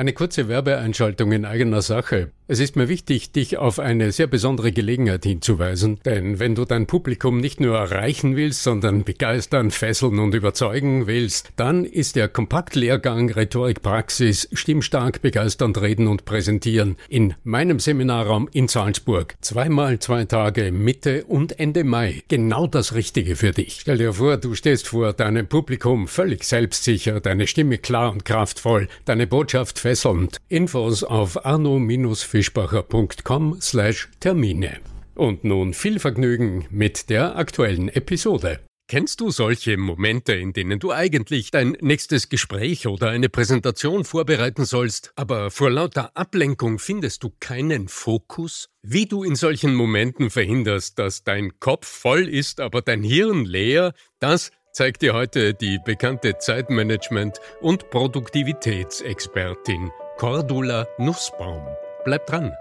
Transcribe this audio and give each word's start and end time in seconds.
Eine 0.00 0.14
kurze 0.14 0.48
Werbeeinschaltung 0.48 1.30
in 1.30 1.44
eigener 1.44 1.82
Sache. 1.82 2.30
Es 2.48 2.58
ist 2.58 2.74
mir 2.74 2.88
wichtig, 2.88 3.30
dich 3.30 3.58
auf 3.58 3.78
eine 3.78 4.10
sehr 4.10 4.26
besondere 4.26 4.72
Gelegenheit 4.72 5.24
hinzuweisen, 5.24 6.00
denn 6.04 6.40
wenn 6.40 6.56
du 6.56 6.64
dein 6.64 6.86
Publikum 6.86 7.38
nicht 7.38 7.60
nur 7.60 7.76
erreichen 7.76 8.34
willst, 8.34 8.64
sondern 8.64 9.04
begeistern, 9.04 9.70
fesseln 9.70 10.18
und 10.18 10.34
überzeugen 10.34 11.06
willst, 11.06 11.50
dann 11.54 11.84
ist 11.84 12.16
der 12.16 12.26
Kompaktlehrgang 12.28 13.30
Rhetorik 13.30 13.82
Praxis 13.82 14.48
Stimmstark 14.52 15.22
begeisternd 15.22 15.80
reden 15.80 16.08
und 16.08 16.24
präsentieren 16.24 16.96
in 17.08 17.34
meinem 17.44 17.78
Seminarraum 17.78 18.48
in 18.52 18.66
Salzburg. 18.66 19.36
Zweimal 19.42 20.00
zwei 20.00 20.24
Tage 20.24 20.72
Mitte 20.72 21.24
und 21.26 21.60
Ende 21.60 21.84
Mai. 21.84 22.24
Genau 22.26 22.66
das 22.66 22.94
Richtige 22.94 23.36
für 23.36 23.52
dich. 23.52 23.78
Stell 23.82 23.98
dir 23.98 24.14
vor, 24.14 24.38
du 24.38 24.56
stehst 24.56 24.88
vor 24.88 25.12
deinem 25.12 25.46
Publikum 25.46 26.08
völlig 26.08 26.42
selbstsicher, 26.42 27.20
deine 27.20 27.46
Stimme 27.46 27.78
klar 27.78 28.10
und 28.10 28.24
kraftvoll, 28.24 28.88
deine 29.04 29.28
Botschaft 29.28 29.78
fesselnd. 29.90 30.36
Infos 30.48 31.02
auf 31.02 31.44
arno-für 31.44 32.14
fischbacher.com 32.14 33.60
slash 33.60 34.08
Termine. 34.20 34.78
Und 35.16 35.42
nun 35.42 35.74
viel 35.74 35.98
Vergnügen 35.98 36.66
mit 36.70 37.10
der 37.10 37.34
aktuellen 37.34 37.88
Episode. 37.88 38.60
Kennst 38.86 39.20
du 39.20 39.30
solche 39.30 39.76
Momente, 39.76 40.32
in 40.32 40.52
denen 40.52 40.78
du 40.78 40.92
eigentlich 40.92 41.50
dein 41.50 41.76
nächstes 41.80 42.28
Gespräch 42.28 42.86
oder 42.86 43.10
eine 43.10 43.28
Präsentation 43.28 44.04
vorbereiten 44.04 44.64
sollst, 44.64 45.12
aber 45.16 45.50
vor 45.50 45.70
lauter 45.70 46.16
Ablenkung 46.16 46.78
findest 46.78 47.24
du 47.24 47.32
keinen 47.40 47.88
Fokus? 47.88 48.68
Wie 48.82 49.06
du 49.06 49.24
in 49.24 49.34
solchen 49.34 49.74
Momenten 49.74 50.30
verhinderst, 50.30 51.00
dass 51.00 51.24
dein 51.24 51.58
Kopf 51.58 51.86
voll 51.86 52.28
ist, 52.28 52.60
aber 52.60 52.80
dein 52.82 53.02
Hirn 53.02 53.44
leer, 53.44 53.92
das 54.20 54.52
zeigt 54.80 55.02
dir 55.02 55.12
heute 55.12 55.52
die 55.52 55.78
bekannte 55.78 56.38
Zeitmanagement- 56.38 57.38
und 57.60 57.90
Produktivitätsexpertin 57.90 59.90
Cordula 60.16 60.86
Nussbaum. 60.96 61.60
Bleib 62.06 62.26
dran. 62.26 62.54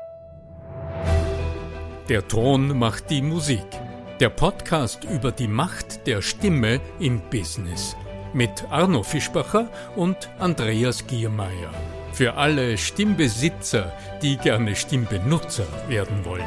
Der 2.10 2.28
Ton 2.28 2.78
macht 2.78 3.10
die 3.10 3.22
Musik. 3.22 3.66
Der 4.20 4.28
Podcast 4.28 5.06
über 5.06 5.32
die 5.32 5.48
Macht 5.48 6.08
der 6.08 6.22
Stimme 6.22 6.82
im 7.00 7.22
Business. 7.30 7.96
Mit 8.34 8.66
Arno 8.70 9.02
Fischbacher 9.02 9.70
und 9.96 10.30
Andreas 10.40 11.08
Giermeier. 11.08 11.74
Für 12.12 12.34
alle 12.34 12.78
Stimmbesitzer, 12.78 13.94
die 14.22 14.36
gerne 14.36 14.76
Stimmbenutzer 14.76 15.68
werden 15.88 16.26
wollen. 16.26 16.44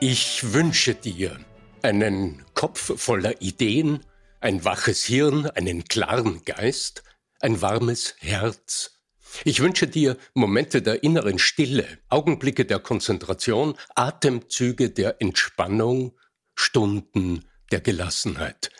Ich 0.00 0.54
wünsche 0.54 0.94
dir 0.94 1.36
einen 1.82 2.44
Kopf 2.54 3.00
voller 3.00 3.40
Ideen, 3.40 4.04
ein 4.40 4.64
waches 4.64 5.04
Hirn, 5.04 5.46
einen 5.46 5.84
klaren 5.84 6.44
Geist 6.44 7.02
ein 7.40 7.60
warmes 7.60 8.14
Herz. 8.18 8.98
Ich 9.44 9.60
wünsche 9.60 9.86
dir 9.86 10.16
Momente 10.34 10.82
der 10.82 11.02
inneren 11.02 11.38
Stille, 11.38 11.86
Augenblicke 12.08 12.64
der 12.64 12.78
Konzentration, 12.78 13.76
Atemzüge 13.94 14.90
der 14.90 15.20
Entspannung, 15.20 16.18
Stunden 16.54 17.44
der 17.70 17.80
Gelassenheit. 17.80 18.70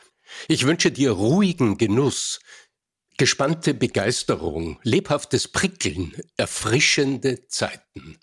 Ich 0.49 0.67
wünsche 0.67 0.91
dir 0.91 1.13
ruhigen 1.13 1.79
Genuss, 1.79 2.41
gespannte 3.17 3.75
Begeisterung, 3.75 4.79
lebhaftes 4.83 5.49
Prickeln, 5.49 6.15
erfrischende 6.37 7.47
Zeiten. 7.49 8.19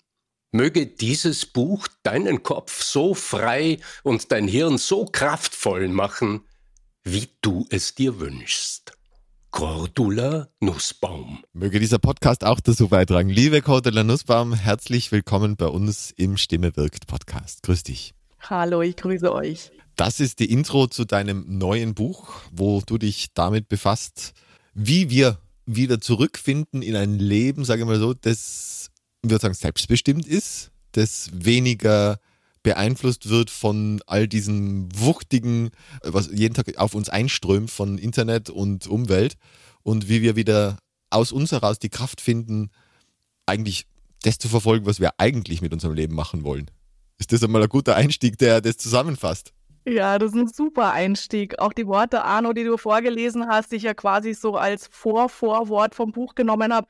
Möge 0.56 0.86
dieses 0.86 1.44
Buch 1.44 1.86
deinen 2.02 2.42
Kopf 2.42 2.82
so 2.82 3.12
frei 3.12 3.78
und 4.02 4.32
dein 4.32 4.48
Hirn 4.48 4.78
so 4.78 5.04
kraftvoll 5.04 5.88
machen, 5.88 6.40
wie 7.04 7.28
du 7.42 7.66
es 7.68 7.94
dir 7.94 8.20
wünschst. 8.20 8.92
Cordula 9.50 10.48
Nussbaum. 10.60 11.44
Möge 11.52 11.78
dieser 11.78 11.98
Podcast 11.98 12.42
auch 12.42 12.60
dazu 12.60 12.88
beitragen. 12.88 13.28
Liebe 13.28 13.60
Cordula 13.60 14.02
Nussbaum, 14.02 14.54
herzlich 14.54 15.12
willkommen 15.12 15.56
bei 15.56 15.66
uns 15.66 16.10
im 16.16 16.38
Stimme 16.38 16.74
wirkt 16.74 17.06
Podcast. 17.06 17.62
Grüß 17.62 17.82
dich. 17.82 18.14
Hallo, 18.40 18.80
ich 18.80 18.96
grüße 18.96 19.30
euch. 19.30 19.72
Das 19.94 20.20
ist 20.20 20.38
die 20.40 20.50
Intro 20.50 20.86
zu 20.86 21.04
deinem 21.04 21.58
neuen 21.58 21.94
Buch, 21.94 22.32
wo 22.50 22.80
du 22.80 22.96
dich 22.96 23.34
damit 23.34 23.68
befasst, 23.68 24.32
wie 24.72 25.10
wir 25.10 25.38
wieder 25.66 26.00
zurückfinden 26.00 26.80
in 26.80 26.96
ein 26.96 27.18
Leben, 27.18 27.66
sage 27.66 27.82
ich 27.82 27.86
mal 27.86 27.98
so, 27.98 28.14
das, 28.14 28.90
würde 29.30 29.42
sagen, 29.42 29.54
selbstbestimmt 29.54 30.26
ist, 30.26 30.70
das 30.92 31.30
weniger 31.32 32.18
beeinflusst 32.62 33.28
wird 33.28 33.50
von 33.50 34.02
all 34.06 34.26
diesen 34.26 34.88
wuchtigen, 34.98 35.70
was 36.02 36.28
jeden 36.32 36.54
Tag 36.54 36.76
auf 36.78 36.94
uns 36.94 37.08
einströmt 37.08 37.70
von 37.70 37.96
Internet 37.96 38.50
und 38.50 38.86
Umwelt 38.86 39.36
und 39.82 40.08
wie 40.08 40.22
wir 40.22 40.34
wieder 40.34 40.78
aus 41.10 41.30
uns 41.30 41.52
heraus 41.52 41.78
die 41.78 41.90
Kraft 41.90 42.20
finden, 42.20 42.70
eigentlich 43.46 43.86
das 44.22 44.38
zu 44.38 44.48
verfolgen, 44.48 44.86
was 44.86 44.98
wir 44.98 45.12
eigentlich 45.18 45.62
mit 45.62 45.72
unserem 45.72 45.94
Leben 45.94 46.14
machen 46.14 46.42
wollen. 46.42 46.70
Ist 47.18 47.32
das 47.32 47.42
einmal 47.42 47.62
ein 47.62 47.68
guter 47.68 47.94
Einstieg, 47.94 48.36
der 48.38 48.60
das 48.60 48.76
zusammenfasst? 48.76 49.52
Ja, 49.88 50.18
das 50.18 50.32
ist 50.32 50.36
ein 50.36 50.48
super 50.48 50.92
Einstieg. 50.92 51.60
Auch 51.60 51.72
die 51.72 51.86
Worte, 51.86 52.24
Arno, 52.24 52.52
die 52.52 52.64
du 52.64 52.76
vorgelesen 52.76 53.46
hast, 53.46 53.70
die 53.70 53.76
ich 53.76 53.84
ja 53.84 53.94
quasi 53.94 54.34
so 54.34 54.56
als 54.56 54.88
Vorvorwort 54.90 55.94
vom 55.94 56.10
Buch 56.10 56.34
genommen 56.34 56.74
habe. 56.74 56.88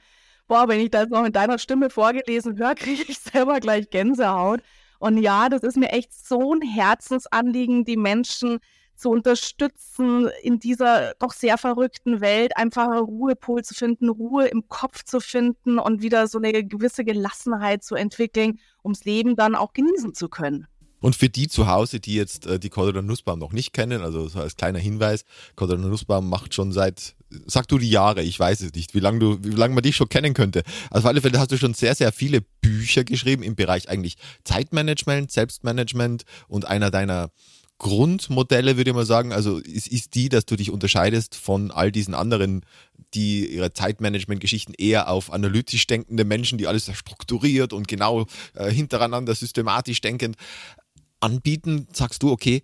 Boah, 0.49 0.69
wenn 0.69 0.81
ich 0.81 0.91
das 0.91 1.09
noch 1.09 1.25
in 1.25 1.33
deiner 1.33 1.59
Stimme 1.59 1.91
vorgelesen 1.91 2.57
höre, 2.57 2.75
kriege 2.77 3.05
ich 3.09 3.19
selber 3.19 3.61
gleich 3.61 3.91
Gänsehaut. 3.91 4.61
Und 4.99 5.19
ja, 5.19 5.49
das 5.49 5.63
ist 5.63 5.77
mir 5.77 5.91
echt 5.91 6.13
so 6.15 6.55
ein 6.55 6.63
Herzensanliegen, 6.63 7.85
die 7.85 7.97
Menschen 7.97 8.61
zu 8.95 9.11
unterstützen, 9.11 10.31
in 10.43 10.59
dieser 10.59 11.15
doch 11.19 11.33
sehr 11.33 11.59
verrückten 11.59 12.21
Welt 12.21 12.57
einfach 12.57 12.89
einen 12.89 13.05
Ruhepol 13.05 13.63
zu 13.63 13.75
finden, 13.75 14.09
Ruhe 14.09 14.47
im 14.47 14.69
Kopf 14.69 15.05
zu 15.05 15.21
finden 15.21 15.79
und 15.79 16.01
wieder 16.01 16.27
so 16.29 16.39
eine 16.39 16.65
gewisse 16.65 17.05
Gelassenheit 17.05 17.85
zu 17.85 17.95
entwickeln, 17.95 18.59
ums 18.83 19.05
Leben 19.05 19.37
dann 19.37 19.55
auch 19.55 19.75
genießen 19.75 20.15
zu 20.15 20.29
können. 20.29 20.67
Und 21.07 21.15
für 21.15 21.29
die 21.29 21.47
zu 21.47 21.69
Hause, 21.69 22.01
die 22.01 22.15
jetzt 22.15 22.47
äh, 22.47 22.59
die 22.59 22.69
Cordula 22.69 23.01
Nussbaum 23.01 23.39
noch 23.39 23.53
nicht 23.53 23.73
kennen, 23.73 24.03
also 24.03 24.27
so 24.27 24.41
als 24.41 24.57
kleiner 24.57 24.81
Hinweis, 24.81 25.25
Cordula 25.55 25.87
Nussbaum 25.87 26.29
macht 26.29 26.53
schon 26.53 26.73
seit, 26.73 27.15
sag 27.47 27.69
du 27.69 27.79
die 27.79 27.89
Jahre, 27.89 28.25
ich 28.25 28.37
weiß 28.41 28.61
es 28.63 28.73
nicht, 28.73 28.93
wie 28.93 28.99
lange 28.99 29.21
du, 29.21 29.39
wie 29.41 29.51
lange 29.51 29.73
man 29.73 29.85
dich 29.85 29.95
schon 29.95 30.09
kennen 30.09 30.35
könnte. 30.35 30.65
Also 30.91 31.07
auf 31.07 31.11
alle 31.11 31.21
Fälle 31.21 31.39
hast 31.39 31.53
du 31.53 31.59
schon 31.59 31.75
sehr, 31.75 31.95
sehr 31.95 32.11
viele 32.11 32.41
Bücher 32.41 33.05
geschrieben 33.05 33.45
im 33.45 33.55
Bereich 33.55 33.89
eigentlich 33.89 34.17
Zeitmanagement, 34.43 35.31
Selbstmanagement 35.31 36.25
und 36.49 36.67
einer 36.67 36.91
deiner 36.91 37.31
Grundmodelle, 37.79 38.77
würde 38.77 38.91
ich 38.91 38.97
mal 38.97 39.05
sagen, 39.05 39.33
also 39.33 39.59
ist, 39.59 39.87
ist 39.89 40.15
die, 40.15 40.29
dass 40.29 40.47
du 40.47 40.57
dich 40.57 40.71
unterscheidest 40.71 41.35
von 41.35 41.71
all 41.71 41.93
diesen 41.93 42.15
anderen, 42.15 42.63
die 43.15 43.47
ihre 43.47 43.73
Zeitmanagement-Geschichten 43.73 44.73
eher 44.77 45.09
auf 45.11 45.33
analytisch 45.33 45.87
denkende 45.87 46.25
Menschen, 46.25 46.59
die 46.59 46.67
alles 46.67 46.91
strukturiert 46.95 47.73
und 47.73 47.87
genau 47.87 48.27
äh, 48.55 48.71
hintereinander 48.71 49.35
systematisch 49.35 50.01
denkend 50.01 50.37
anbieten, 51.21 51.89
sagst 51.93 52.23
du, 52.23 52.31
okay, 52.31 52.63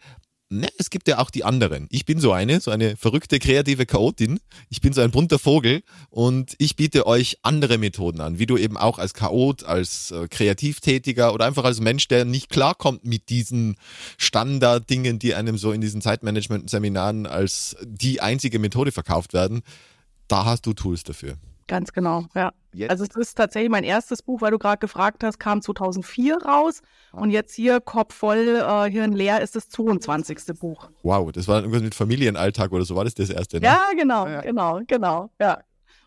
ne, 0.53 0.69
es 0.79 0.91
gibt 0.91 1.09
ja 1.09 1.19
auch 1.19 1.31
die 1.31 1.45
anderen. 1.45 1.89
Ich 1.91 2.05
bin 2.05 2.21
so 2.21 2.33
eine, 2.33 2.61
so 2.61 2.71
eine 2.71 2.97
verrückte, 2.97 3.39
kreative 3.39 3.87
Chaotin. 3.87 4.39
Ich 4.69 4.81
bin 4.81 4.93
so 4.93 5.01
ein 5.01 5.11
bunter 5.11 5.39
Vogel 5.39 5.83
und 6.11 6.55
ich 6.59 6.77
biete 6.77 7.07
euch 7.07 7.39
andere 7.43 7.79
Methoden 7.79 8.21
an, 8.21 8.39
wie 8.39 8.47
du 8.47 8.57
eben 8.57 8.77
auch 8.77 8.99
als 8.99 9.15
Chaot, 9.15 9.65
als 9.65 10.11
äh, 10.11 10.29
Kreativtätiger 10.29 11.35
oder 11.35 11.47
einfach 11.47 11.65
als 11.65 11.81
Mensch, 11.81 12.07
der 12.09 12.25
nicht 12.25 12.51
klarkommt 12.51 13.05
mit 13.05 13.31
diesen 13.31 13.77
Standarddingen, 14.19 15.19
die 15.19 15.35
einem 15.35 15.59
so 15.59 15.73
in 15.73 15.81
diesen 15.81 16.03
Zeitmanagement-Seminaren 16.03 17.27
als 17.27 17.77
die 17.83 18.21
einzige 18.21 18.59
Methode 18.59 18.93
verkauft 18.93 19.33
werden. 19.33 19.63
Da 20.29 20.45
hast 20.45 20.67
du 20.67 20.73
Tools 20.75 21.03
dafür. 21.03 21.37
Ganz 21.67 21.93
genau, 21.93 22.27
ja. 22.35 22.53
Jetzt? 22.75 22.91
Also 22.91 23.05
es 23.05 23.15
ist 23.17 23.35
tatsächlich 23.37 23.71
mein 23.71 23.85
erstes 23.85 24.23
Buch, 24.23 24.41
weil 24.41 24.51
du 24.51 24.59
gerade 24.59 24.79
gefragt 24.79 25.23
hast, 25.25 25.39
kam 25.39 25.61
2004 25.61 26.39
raus 26.39 26.81
ah. 27.13 27.21
und 27.21 27.31
jetzt 27.31 27.55
hier 27.55 27.81
Kopf 27.81 28.15
voll, 28.15 28.63
äh, 28.67 28.91
Hirn 28.91 29.13
leer 29.13 29.43
ist 29.43 29.57
das 29.57 29.69
22. 29.69 30.59
Buch. 30.59 30.89
Wow, 31.03 31.31
das 31.33 31.49
war 31.49 31.61
irgendwas 31.61 31.83
mit 31.83 31.95
Familienalltag 31.95 32.73
oder 32.73 32.85
so 32.85 32.97
war 32.97 33.05
das 33.05 33.15
das 33.15 33.29
erste, 33.29 33.61
ne? 33.61 33.67
Ja, 33.67 33.83
genau, 33.95 34.27
ja. 34.27 34.41
genau, 34.41 34.81
genau, 34.87 35.31
ja. 35.39 35.59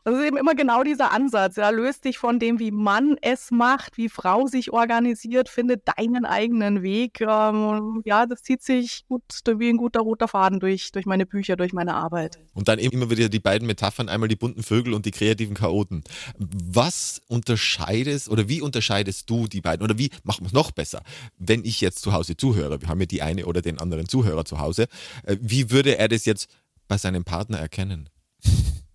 Das 0.06 0.14
ist 0.20 0.24
eben 0.24 0.38
immer 0.38 0.54
genau 0.54 0.84
dieser 0.84 1.12
Ansatz. 1.12 1.56
Ja, 1.56 1.72
löst 1.72 2.06
dich 2.06 2.20
von 2.20 2.38
dem, 2.38 2.60
wie 2.60 2.70
Mann 2.70 3.18
es 3.24 3.50
macht, 3.50 3.98
wie 3.98 4.08
Frau 4.08 4.46
sich 4.46 4.72
organisiert, 4.72 5.50
finde 5.50 5.80
deinen 5.80 6.26
eigenen 6.26 6.84
Weg. 6.84 7.22
Ähm, 7.22 8.04
ja, 8.06 8.28
das 8.28 8.44
zieht 8.44 8.62
sich 8.62 9.04
gut 9.08 9.24
wie 9.58 9.68
ein 9.68 9.78
guter 9.78 10.02
roter 10.02 10.28
Faden 10.28 10.60
durch, 10.60 10.92
durch 10.92 11.08
meine 11.08 11.26
Bücher, 11.26 11.56
durch 11.56 11.74
meine 11.74 11.96
Arbeit. 11.96 12.38
Und 12.54 12.68
dann 12.68 12.78
eben 12.78 13.02
immer 13.02 13.10
wieder 13.10 13.30
die 13.30 13.40
beiden 13.40 13.66
Metaphern, 13.66 14.08
einmal 14.08 14.30
die 14.30 14.36
bunten 14.36 14.62
Vögel 14.62 14.94
und 14.94 15.08
die 15.08 15.12
kreativen 15.12 15.56
Chaoten. 15.56 16.04
Was 16.38 17.20
unterscheidest 17.28 18.30
oder 18.30 18.48
wie 18.48 18.62
unterscheidest 18.62 19.28
du 19.28 19.48
die 19.48 19.62
beiden? 19.62 19.84
Oder 19.84 19.98
wie 19.98 20.12
machen 20.24 20.44
wir 20.44 20.48
es 20.50 20.54
noch 20.54 20.70
besser? 20.70 21.02
Wenn 21.40 21.66
ich 21.66 21.82
jetzt 21.82 22.04
zu 22.04 22.14
Hause 22.14 22.38
zuhöre, 22.38 22.80
wir 22.80 22.90
haben 22.90 23.00
ja 23.00 23.08
die 23.08 23.24
eine 23.24 23.48
oder 23.48 23.64
den 23.64 23.80
anderen 23.80 24.08
Zuhörer 24.08 24.46
zu 24.46 24.60
Hause, 24.60 24.86
äh, 25.24 25.36
wie 25.42 25.72
würde 25.72 25.98
er 25.98 26.10
das 26.10 26.26
jetzt 26.26 26.48
bei 26.88 27.00
seinem 27.00 27.24
Partner 27.24 27.58
erkennen? 27.58 28.08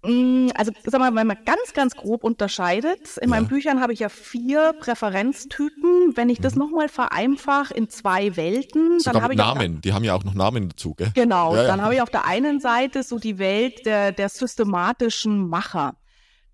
Mm, 0.02 0.48
also, 0.54 0.72
sag 0.84 0.98
mal, 0.98 1.14
wenn 1.14 1.26
man 1.26 1.36
ganz, 1.44 1.74
ganz 1.74 1.94
grob 1.94 2.24
unterscheidet, 2.24 3.18
in 3.18 3.28
ja. 3.28 3.36
meinen 3.36 3.48
Büchern 3.48 3.80
habe 3.80 3.92
ich 3.92 4.00
ja 4.00 4.08
vier 4.08 4.72
Präferenztypen. 4.80 6.16
Wenn 6.16 6.30
ich 6.30 6.40
das 6.40 6.54
mhm. 6.54 6.60
nochmal 6.60 6.88
vereinfache 6.88 7.74
in 7.74 7.88
zwei 7.90 8.36
Welten, 8.36 8.98
Sogar 8.98 9.14
dann 9.14 9.22
habe 9.22 9.34
ich. 9.34 9.38
Namen, 9.38 9.80
die 9.82 9.92
haben 9.92 10.04
ja 10.04 10.14
auch 10.14 10.24
noch 10.24 10.34
Namen 10.34 10.70
dazu, 10.70 10.94
gell? 10.94 11.12
Genau, 11.14 11.54
ja, 11.54 11.62
ja. 11.62 11.68
dann 11.68 11.82
habe 11.82 11.94
ich 11.94 12.02
auf 12.02 12.10
der 12.10 12.26
einen 12.26 12.60
Seite 12.60 13.02
so 13.02 13.18
die 13.18 13.38
Welt 13.38 13.84
der, 13.84 14.12
der 14.12 14.28
systematischen 14.28 15.48
Macher. 15.48 15.96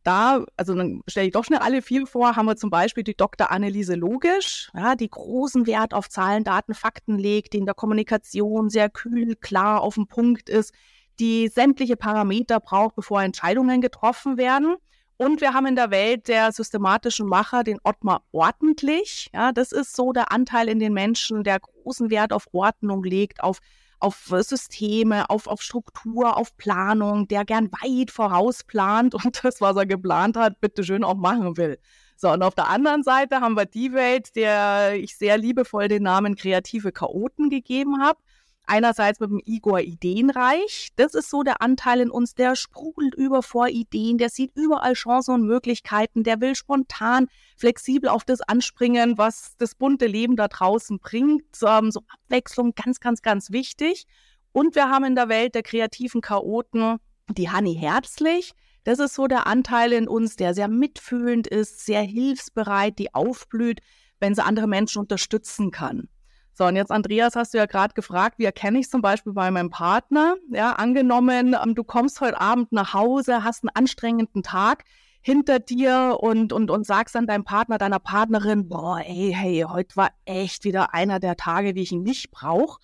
Da, 0.03 0.45
also 0.57 0.73
dann 0.75 1.03
stelle 1.09 1.27
ich 1.27 1.33
doch 1.33 1.45
schnell 1.45 1.59
alle 1.59 1.83
vier 1.83 2.07
vor, 2.07 2.37
haben 2.37 2.47
wir 2.47 2.57
zum 2.57 2.71
Beispiel 2.71 3.03
die 3.03 3.17
Dr. 3.17 3.51
Anneliese 3.51 3.97
Logisch, 3.97 4.71
ja, 4.73 4.95
die 4.95 5.11
großen 5.11 5.67
Wert 5.67 5.95
auf 5.95 6.09
Zahlen, 6.09 6.45
Daten, 6.45 6.75
Fakten 6.75 7.19
legt, 7.19 7.55
die 7.55 7.59
in 7.59 7.67
der 7.67 7.75
Kommunikation 7.75 8.71
sehr 8.71 8.89
kühl, 8.89 9.35
klar 9.35 9.81
auf 9.81 9.97
den 9.97 10.07
Punkt 10.07 10.49
ist, 10.49 10.73
die 11.19 11.49
sämtliche 11.49 11.97
Parameter 11.97 12.61
braucht, 12.61 12.97
bevor 12.97 13.23
Entscheidungen 13.23 13.81
getroffen 13.81 14.37
werden. 14.37 14.77
Und 15.19 15.41
wir 15.41 15.55
haben 15.55 15.67
in 15.67 15.77
der 15.77 15.91
Welt 15.91 16.29
der 16.29 16.53
systematischen 16.53 17.27
Macher 17.27 17.65
den 17.65 17.79
Ottmar 17.85 18.23
ordentlich. 18.33 19.31
Ja, 19.33 19.53
das 19.53 19.73
ist 19.73 19.97
so 19.97 20.13
der 20.13 20.31
Anteil 20.31 20.69
in 20.69 20.79
den 20.79 20.93
Menschen, 20.93 21.43
der 21.43 21.61
großen 21.61 22.11
Wert 22.11 22.35
auf 22.35 22.49
Ordnung 22.53 23.03
legt, 23.03 23.43
auf, 23.43 23.61
auf 23.99 24.31
Systeme, 24.41 25.31
auf, 25.31 25.47
auf 25.47 25.63
Struktur, 25.63 26.37
auf 26.37 26.55
Planung, 26.59 27.29
der 27.29 27.47
gern 27.47 27.71
weit 27.73 28.11
vorausplant 28.11 29.15
und 29.25 29.43
das, 29.43 29.63
was 29.63 29.77
er 29.77 29.87
geplant 29.87 30.37
hat, 30.37 30.61
bitteschön 30.61 31.03
auch 31.03 31.17
machen 31.17 31.57
will. 31.57 31.79
So, 32.19 32.31
und 32.31 32.43
auf 32.43 32.55
der 32.55 32.69
anderen 32.69 33.03
Seite 33.03 33.41
haben 33.41 33.57
wir 33.57 33.67
die 33.67 33.93
Welt, 33.93 34.37
der 34.37 34.95
ich 34.97 35.17
sehr 35.17 35.39
liebevoll 35.39 35.89
den 35.89 36.03
Namen 36.03 36.35
kreative 36.35 36.93
Chaoten 36.93 37.49
gegeben 37.49 38.03
habe 38.03 38.19
einerseits 38.67 39.21
mit 39.21 39.31
dem 39.31 39.41
Igor 39.45 39.81
ideenreich. 39.81 40.91
Das 40.97 41.15
ist 41.15 41.31
so 41.31 41.43
der 41.43 41.63
Anteil 41.63 42.01
in 42.01 42.11
uns, 42.11 42.35
der 42.35 42.57
sprudelt 42.57 43.15
über 43.15 43.43
vor 43.43 43.69
Ideen, 43.69 44.19
der 44.19 44.29
sieht 44.29 44.53
überall 44.55 44.95
Chancen 44.95 45.35
und 45.35 45.47
Möglichkeiten, 45.47 46.23
der 46.25 46.41
will 46.41 46.55
spontan, 46.55 47.29
flexibel 47.57 48.09
auf 48.09 48.25
das 48.25 48.41
anspringen, 48.41 49.19
was 49.19 49.57
das 49.59 49.75
bunte 49.75 50.07
Leben 50.07 50.37
da 50.37 50.49
draußen 50.49 50.99
bringt. 50.99 51.45
Ähm, 51.65 51.91
so 51.91 52.03
Abwechslung, 52.09 52.75
ganz, 52.75 53.01
ganz, 53.01 53.23
ganz 53.23 53.51
wichtig. 53.51 54.07
Und 54.53 54.75
wir 54.75 54.89
haben 54.89 55.05
in 55.05 55.15
der 55.15 55.29
Welt 55.29 55.55
der 55.55 55.63
kreativen 55.63 56.21
Chaoten 56.21 56.97
die 57.29 57.51
Hanni 57.51 57.75
Herzlich. 57.75 58.53
Das 58.85 59.01
ist 59.01 59.15
so 59.15 59.27
der 59.27 59.47
Anteil 59.47 59.93
in 59.93 60.09
uns, 60.09 60.37
der 60.37 60.55
sehr 60.55 60.69
mitfühlend 60.69 61.47
ist, 61.47 61.85
sehr 61.85 62.03
hilfsbereit, 62.03 62.99
die 62.99 63.15
aufblüht, 63.15 63.81
wenn 64.21 64.35
sie 64.35 64.45
andere 64.45 64.69
Menschen 64.69 65.01
unterstützen 65.01 65.71
kann. 65.71 66.09
So, 66.59 66.65
und 66.65 66.75
jetzt, 66.75 66.91
Andreas, 66.91 67.37
hast 67.37 67.53
du 67.53 67.59
ja 67.59 67.67
gerade 67.67 67.93
gefragt, 67.93 68.39
wie 68.39 68.47
erkenne 68.47 68.79
ich 68.79 68.89
zum 68.89 69.03
Beispiel 69.03 69.35
bei 69.35 69.51
meinem 69.51 69.69
Partner? 69.69 70.37
Ja, 70.51 70.73
angenommen, 70.73 71.55
ähm, 71.63 71.75
du 71.75 71.85
kommst 71.85 72.23
heute 72.23 72.41
Abend 72.41 72.73
nach 72.73 72.95
Hause, 72.95 73.45
hast 73.45 73.63
einen 73.63 73.77
anstrengenden 73.77 74.43
Tag 74.43 74.85
hinter 75.21 75.59
dir 75.59 76.17
und, 76.19 76.55
und, 76.55 76.71
und 76.71 76.87
sagst 76.87 77.15
dann 77.15 77.27
deinem 77.27 77.45
Partner, 77.45 77.77
deiner 77.77 77.99
Partnerin, 77.99 78.69
boah, 78.71 79.01
ey, 79.05 79.35
hey, 79.37 79.67
heute 79.69 79.97
war 79.97 80.13
echt 80.25 80.65
wieder 80.65 80.95
einer 80.95 81.21
der 81.21 81.37
Tage, 81.37 81.75
wie 81.75 81.83
ich 81.83 81.93
nicht 81.93 82.31
brauche. 82.31 82.81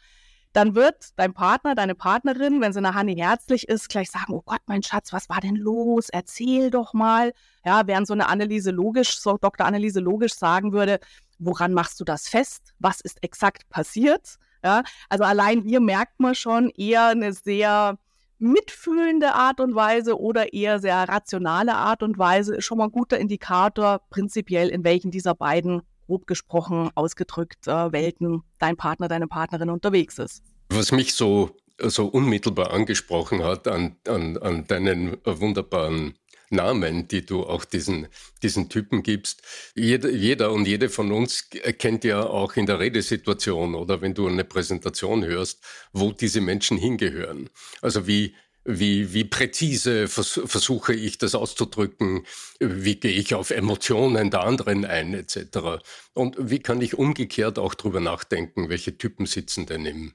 Dann 0.52 0.74
wird 0.74 1.12
dein 1.16 1.32
Partner, 1.32 1.74
deine 1.74 1.94
Partnerin, 1.94 2.60
wenn 2.60 2.74
sie 2.74 2.78
eine 2.78 2.94
Hanni 2.94 3.16
herzlich 3.16 3.68
ist, 3.70 3.88
gleich 3.88 4.10
sagen, 4.10 4.34
oh 4.34 4.42
Gott, 4.44 4.60
mein 4.66 4.82
Schatz, 4.82 5.14
was 5.14 5.30
war 5.30 5.40
denn 5.40 5.56
los? 5.56 6.10
Erzähl 6.10 6.68
doch 6.68 6.92
mal. 6.92 7.32
Ja, 7.64 7.86
während 7.86 8.06
so 8.06 8.12
eine 8.12 8.28
Anneliese 8.28 8.70
logisch, 8.70 9.18
so 9.18 9.38
Dr. 9.38 9.64
Anneliese 9.64 10.00
logisch 10.00 10.34
sagen 10.34 10.72
würde, 10.72 11.00
woran 11.44 11.72
machst 11.72 12.00
du 12.00 12.04
das 12.04 12.28
fest? 12.28 12.72
Was 12.78 13.00
ist 13.00 13.22
exakt 13.22 13.68
passiert? 13.68 14.36
Ja, 14.64 14.82
also 15.08 15.24
allein 15.24 15.62
hier 15.62 15.80
merkt 15.80 16.20
man 16.20 16.34
schon 16.34 16.70
eher 16.70 17.08
eine 17.08 17.32
sehr 17.32 17.98
mitfühlende 18.38 19.34
Art 19.34 19.60
und 19.60 19.74
Weise 19.74 20.18
oder 20.18 20.52
eher 20.52 20.80
sehr 20.80 21.08
rationale 21.08 21.74
Art 21.74 22.02
und 22.02 22.18
Weise 22.18 22.56
ist 22.56 22.64
schon 22.64 22.78
mal 22.78 22.84
ein 22.84 22.92
guter 22.92 23.18
Indikator 23.18 24.00
prinzipiell, 24.10 24.68
in 24.68 24.84
welchen 24.84 25.10
dieser 25.10 25.34
beiden, 25.34 25.82
grob 26.06 26.26
gesprochen, 26.26 26.90
ausgedrückt, 26.94 27.68
äh, 27.68 27.92
Welten 27.92 28.42
dein 28.58 28.76
Partner, 28.76 29.08
deine 29.08 29.28
Partnerin 29.28 29.70
unterwegs 29.70 30.18
ist. 30.18 30.42
Was 30.70 30.90
mich 30.90 31.14
so, 31.14 31.50
so 31.78 32.06
unmittelbar 32.06 32.72
angesprochen 32.72 33.44
hat 33.44 33.68
an, 33.68 33.96
an, 34.08 34.36
an 34.38 34.66
deinen 34.66 35.16
wunderbaren 35.24 36.14
Namen, 36.52 37.08
die 37.08 37.24
du 37.24 37.44
auch 37.44 37.64
diesen, 37.64 38.08
diesen 38.42 38.68
Typen 38.68 39.02
gibst. 39.02 39.42
Jeder, 39.74 40.10
jeder 40.10 40.52
und 40.52 40.66
jede 40.66 40.88
von 40.88 41.12
uns 41.12 41.48
kennt 41.78 42.04
ja 42.04 42.24
auch 42.24 42.56
in 42.56 42.66
der 42.66 42.78
Redesituation 42.78 43.74
oder 43.74 44.00
wenn 44.00 44.14
du 44.14 44.28
eine 44.28 44.44
Präsentation 44.44 45.24
hörst, 45.24 45.64
wo 45.92 46.12
diese 46.12 46.40
Menschen 46.40 46.78
hingehören. 46.78 47.50
Also 47.80 48.06
wie, 48.06 48.34
wie, 48.64 49.12
wie 49.12 49.24
präzise 49.24 50.08
vers 50.08 50.40
versuche 50.44 50.94
ich 50.94 51.18
das 51.18 51.34
auszudrücken, 51.34 52.26
wie 52.60 52.96
gehe 52.96 53.12
ich 53.12 53.34
auf 53.34 53.50
Emotionen 53.50 54.30
der 54.30 54.42
anderen 54.42 54.84
ein, 54.84 55.14
etc. 55.14 55.82
Und 56.14 56.36
wie 56.38 56.60
kann 56.60 56.80
ich 56.80 56.98
umgekehrt 56.98 57.58
auch 57.58 57.74
drüber 57.74 58.00
nachdenken, 58.00 58.68
welche 58.68 58.96
Typen 58.96 59.26
sitzen 59.26 59.66
denn 59.66 59.86
im, 59.86 60.12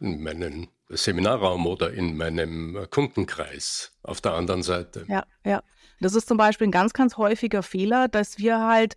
in 0.00 0.22
meinen 0.22 0.68
Seminarraum 0.88 1.66
oder 1.66 1.92
in 1.92 2.16
meinem 2.16 2.86
Kundenkreis 2.90 3.92
auf 4.02 4.20
der 4.20 4.32
anderen 4.32 4.62
Seite. 4.62 5.04
Ja, 5.08 5.26
ja. 5.44 5.62
Das 6.00 6.14
ist 6.14 6.28
zum 6.28 6.36
Beispiel 6.36 6.68
ein 6.68 6.72
ganz, 6.72 6.92
ganz 6.92 7.16
häufiger 7.16 7.62
Fehler, 7.62 8.08
dass 8.08 8.38
wir 8.38 8.60
halt, 8.60 8.94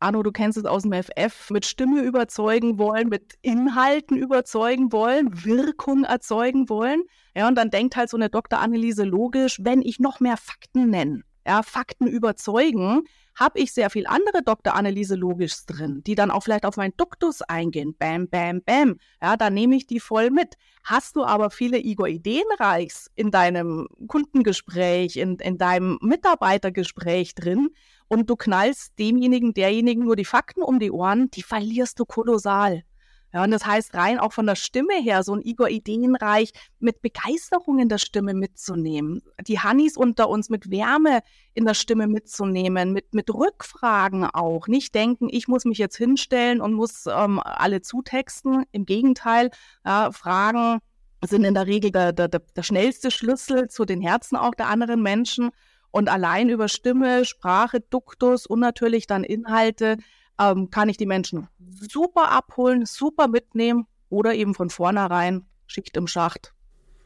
Arno, 0.00 0.22
du 0.22 0.32
kennst 0.32 0.58
es 0.58 0.64
aus 0.64 0.82
dem 0.82 0.92
FF, 0.92 1.50
mit 1.50 1.64
Stimme 1.64 2.02
überzeugen 2.02 2.78
wollen, 2.78 3.08
mit 3.08 3.34
Inhalten 3.42 4.16
überzeugen 4.16 4.90
wollen, 4.92 5.44
Wirkung 5.44 6.04
erzeugen 6.04 6.68
wollen. 6.68 7.04
Ja, 7.36 7.46
und 7.46 7.54
dann 7.54 7.70
denkt 7.70 7.96
halt 7.96 8.10
so 8.10 8.16
eine 8.16 8.28
Dr. 8.28 8.58
Anneliese 8.58 9.04
logisch, 9.04 9.58
wenn 9.62 9.82
ich 9.82 10.00
noch 10.00 10.18
mehr 10.18 10.36
Fakten 10.36 10.90
nenne, 10.90 11.22
ja, 11.46 11.62
Fakten 11.62 12.06
überzeugen, 12.06 13.04
habe 13.34 13.58
ich 13.58 13.72
sehr 13.72 13.90
viel 13.90 14.06
andere. 14.06 14.42
Anneliese 14.64 15.14
Logisch 15.14 15.64
drin, 15.66 16.02
die 16.06 16.14
dann 16.14 16.30
auch 16.30 16.42
vielleicht 16.42 16.66
auf 16.66 16.76
meinen 16.76 16.94
Duktus 16.96 17.42
eingehen. 17.42 17.94
Bam, 17.98 18.28
bam, 18.28 18.62
bam. 18.62 18.98
Ja, 19.20 19.36
da 19.36 19.50
nehme 19.50 19.76
ich 19.76 19.86
die 19.86 20.00
voll 20.00 20.30
mit. 20.30 20.54
Hast 20.84 21.16
du 21.16 21.24
aber 21.24 21.50
viele 21.50 21.78
Igor 21.78 22.08
Ideenreichs 22.08 23.10
in 23.14 23.30
deinem 23.30 23.88
Kundengespräch, 24.08 25.16
in, 25.16 25.36
in 25.36 25.58
deinem 25.58 25.98
Mitarbeitergespräch 26.02 27.34
drin 27.34 27.70
und 28.08 28.28
du 28.28 28.36
knallst 28.36 28.98
demjenigen, 28.98 29.54
derjenigen 29.54 30.04
nur 30.04 30.16
die 30.16 30.24
Fakten 30.24 30.62
um 30.62 30.78
die 30.78 30.90
Ohren, 30.90 31.30
die 31.30 31.42
verlierst 31.42 31.98
du 31.98 32.04
kolossal. 32.04 32.82
Ja, 33.32 33.44
und 33.44 33.50
das 33.50 33.64
heißt 33.64 33.94
rein 33.94 34.18
auch 34.18 34.32
von 34.32 34.46
der 34.46 34.56
Stimme 34.56 34.94
her, 35.00 35.22
so 35.22 35.34
ein 35.34 35.40
Igor 35.40 35.68
Ideenreich 35.68 36.52
mit 36.80 37.00
Begeisterung 37.00 37.78
in 37.78 37.88
der 37.88 37.98
Stimme 37.98 38.34
mitzunehmen, 38.34 39.22
die 39.46 39.58
Hannis 39.58 39.96
unter 39.96 40.28
uns 40.28 40.50
mit 40.50 40.70
Wärme 40.70 41.20
in 41.54 41.64
der 41.64 41.74
Stimme 41.74 42.06
mitzunehmen, 42.06 42.92
mit, 42.92 43.14
mit 43.14 43.32
Rückfragen 43.32 44.24
auch. 44.26 44.68
Nicht 44.68 44.94
denken, 44.94 45.28
ich 45.30 45.48
muss 45.48 45.64
mich 45.64 45.78
jetzt 45.78 45.96
hinstellen 45.96 46.60
und 46.60 46.74
muss 46.74 47.06
ähm, 47.06 47.40
alle 47.42 47.80
zutexten. 47.80 48.64
Im 48.70 48.84
Gegenteil, 48.84 49.50
ja, 49.84 50.12
Fragen 50.12 50.80
sind 51.24 51.44
in 51.44 51.54
der 51.54 51.66
Regel 51.66 51.90
der, 51.90 52.12
der, 52.12 52.28
der 52.28 52.62
schnellste 52.62 53.10
Schlüssel 53.10 53.68
zu 53.68 53.84
den 53.84 54.02
Herzen 54.02 54.36
auch 54.36 54.54
der 54.54 54.68
anderen 54.68 55.02
Menschen. 55.02 55.50
Und 55.90 56.08
allein 56.08 56.48
über 56.48 56.68
Stimme, 56.68 57.24
Sprache, 57.24 57.80
Duktus 57.80 58.46
und 58.46 58.60
natürlich 58.60 59.06
dann 59.06 59.24
Inhalte 59.24 59.98
ähm, 60.42 60.70
kann 60.70 60.88
ich 60.88 60.96
die 60.96 61.06
Menschen 61.06 61.48
super 61.80 62.30
abholen, 62.30 62.86
super 62.86 63.28
mitnehmen 63.28 63.86
oder 64.08 64.34
eben 64.34 64.54
von 64.54 64.70
vornherein 64.70 65.46
Schicht 65.66 65.96
im 65.96 66.06
Schacht 66.06 66.52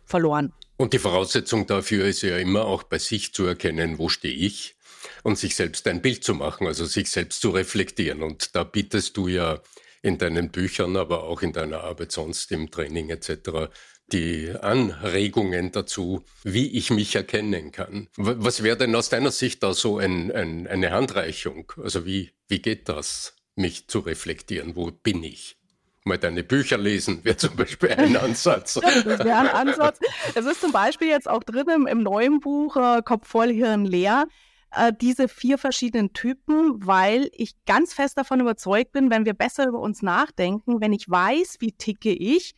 verloren. 0.05 0.53
Und 0.77 0.93
die 0.93 0.99
Voraussetzung 0.99 1.67
dafür 1.67 2.07
ist 2.07 2.23
ja 2.23 2.37
immer 2.39 2.65
auch 2.67 2.83
bei 2.83 2.99
sich 2.99 3.33
zu 3.33 3.45
erkennen, 3.45 3.99
wo 3.99 4.09
stehe 4.09 4.35
ich 4.35 4.77
und 5.23 5.39
sich 5.39 5.57
selbst 5.57 5.87
ein 5.87 6.03
Bild 6.03 6.25
zu 6.25 6.35
machen, 6.35 6.67
also 6.67 6.85
sich 6.85 7.11
selbst 7.11 7.41
zu 7.41 7.51
reflektieren. 7.51 8.23
Und 8.23 8.55
da 8.55 8.65
bietest 8.65 9.17
du 9.17 9.29
ja 9.29 9.61
in 10.03 10.19
deinen 10.19 10.51
Büchern, 10.51 10.97
aber 10.97 11.25
auch 11.25 11.43
in 11.43 11.53
deiner 11.53 11.83
Arbeit 11.83 12.13
sonst 12.13 12.53
im 12.53 12.71
Training 12.71 13.11
etc 13.11 13.71
die 14.13 14.53
Anregungen 14.61 15.73
dazu, 15.73 16.23
wie 16.45 16.69
ich 16.77 16.91
mich 16.91 17.17
erkennen 17.17 17.73
kann. 17.73 18.09
Was 18.17 18.63
wäre 18.63 18.77
denn 18.77 18.95
aus 18.95 19.09
deiner 19.09 19.33
Sicht 19.33 19.63
da 19.63 19.75
so 19.75 19.99
ein, 19.99 20.31
ein, 20.31 20.67
eine 20.67 20.93
Handreichung? 20.93 21.73
Also 21.83 22.07
wie, 22.07 22.33
wie 22.49 22.61
geht 22.61 22.89
das, 22.89 23.35
mich 23.57 23.89
zu 23.89 24.01
reflektieren? 24.01 24.77
Wo 24.77 24.91
bin 24.91 25.25
ich? 25.25 25.57
Mal 26.05 26.19
deine 26.19 26.45
Bücher 26.45 26.79
lesen 26.79 27.25
wäre 27.25 27.37
zum 27.37 27.57
Beispiel 27.57 27.91
ein 27.91 28.17
Ansatz. 28.17 28.75
das 28.75 29.05
wäre 29.05 29.39
ein 29.39 29.49
Ansatz. 29.49 29.99
Es 30.37 30.47
ist 30.47 30.61
zum 30.61 30.71
Beispiel 30.71 31.09
jetzt 31.09 31.29
auch 31.29 31.43
drin 31.43 31.67
im, 31.75 31.87
im 31.89 32.03
neuen 32.03 32.39
Buch 32.39 32.77
äh, 32.77 33.03
Kopf 33.03 33.27
voll, 33.27 33.53
Hirn 33.53 33.85
leer 33.85 34.27
äh, 34.71 34.93
diese 35.01 35.29
vier 35.29 35.59
verschiedenen 35.59 36.13
Typen, 36.13 36.87
weil 36.87 37.31
ich 37.33 37.55
ganz 37.67 37.93
fest 37.95 38.19
davon 38.19 38.41
überzeugt 38.41 38.93
bin, 38.93 39.11
wenn 39.11 39.25
wir 39.25 39.35
besser 39.35 39.67
über 39.67 39.81
uns 39.81 40.03
nachdenken, 40.03 40.81
wenn 40.81 40.93
ich 40.93 41.09
weiß, 41.09 41.57
wie 41.61 41.73
ticke 41.73 42.13
ich, 42.13 42.55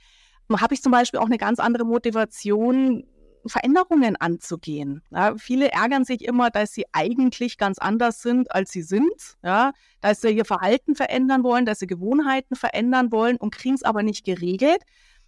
habe 0.51 0.75
ich 0.75 0.83
zum 0.83 0.93
Beispiel 0.93 1.21
auch 1.21 1.27
eine 1.27 1.39
ganz 1.39 1.59
andere 1.59 1.85
Motivation, 1.85 3.05
Veränderungen 3.47 4.17
anzugehen. 4.17 5.03
Ja, 5.11 5.35
viele 5.37 5.71
ärgern 5.71 6.05
sich 6.05 6.25
immer, 6.25 6.51
dass 6.51 6.73
sie 6.73 6.85
eigentlich 6.93 7.59
ganz 7.59 7.79
anders 7.79 8.21
sind, 8.23 8.53
als 8.53 8.71
sie 8.71 8.83
sind. 8.83 9.37
Ja, 9.43 9.73
dass 10.01 10.21
sie 10.21 10.31
ihr 10.31 10.45
Verhalten 10.45 10.95
verändern 10.95 11.45
wollen, 11.45 11.65
dass 11.65 11.79
sie 11.79 11.87
Gewohnheiten 11.87 12.57
verändern 12.57 13.13
wollen 13.13 13.37
und 13.37 13.55
kriegen 13.55 13.75
es 13.75 13.83
aber 13.83 14.03
nicht 14.03 14.25
geregelt. 14.25 14.83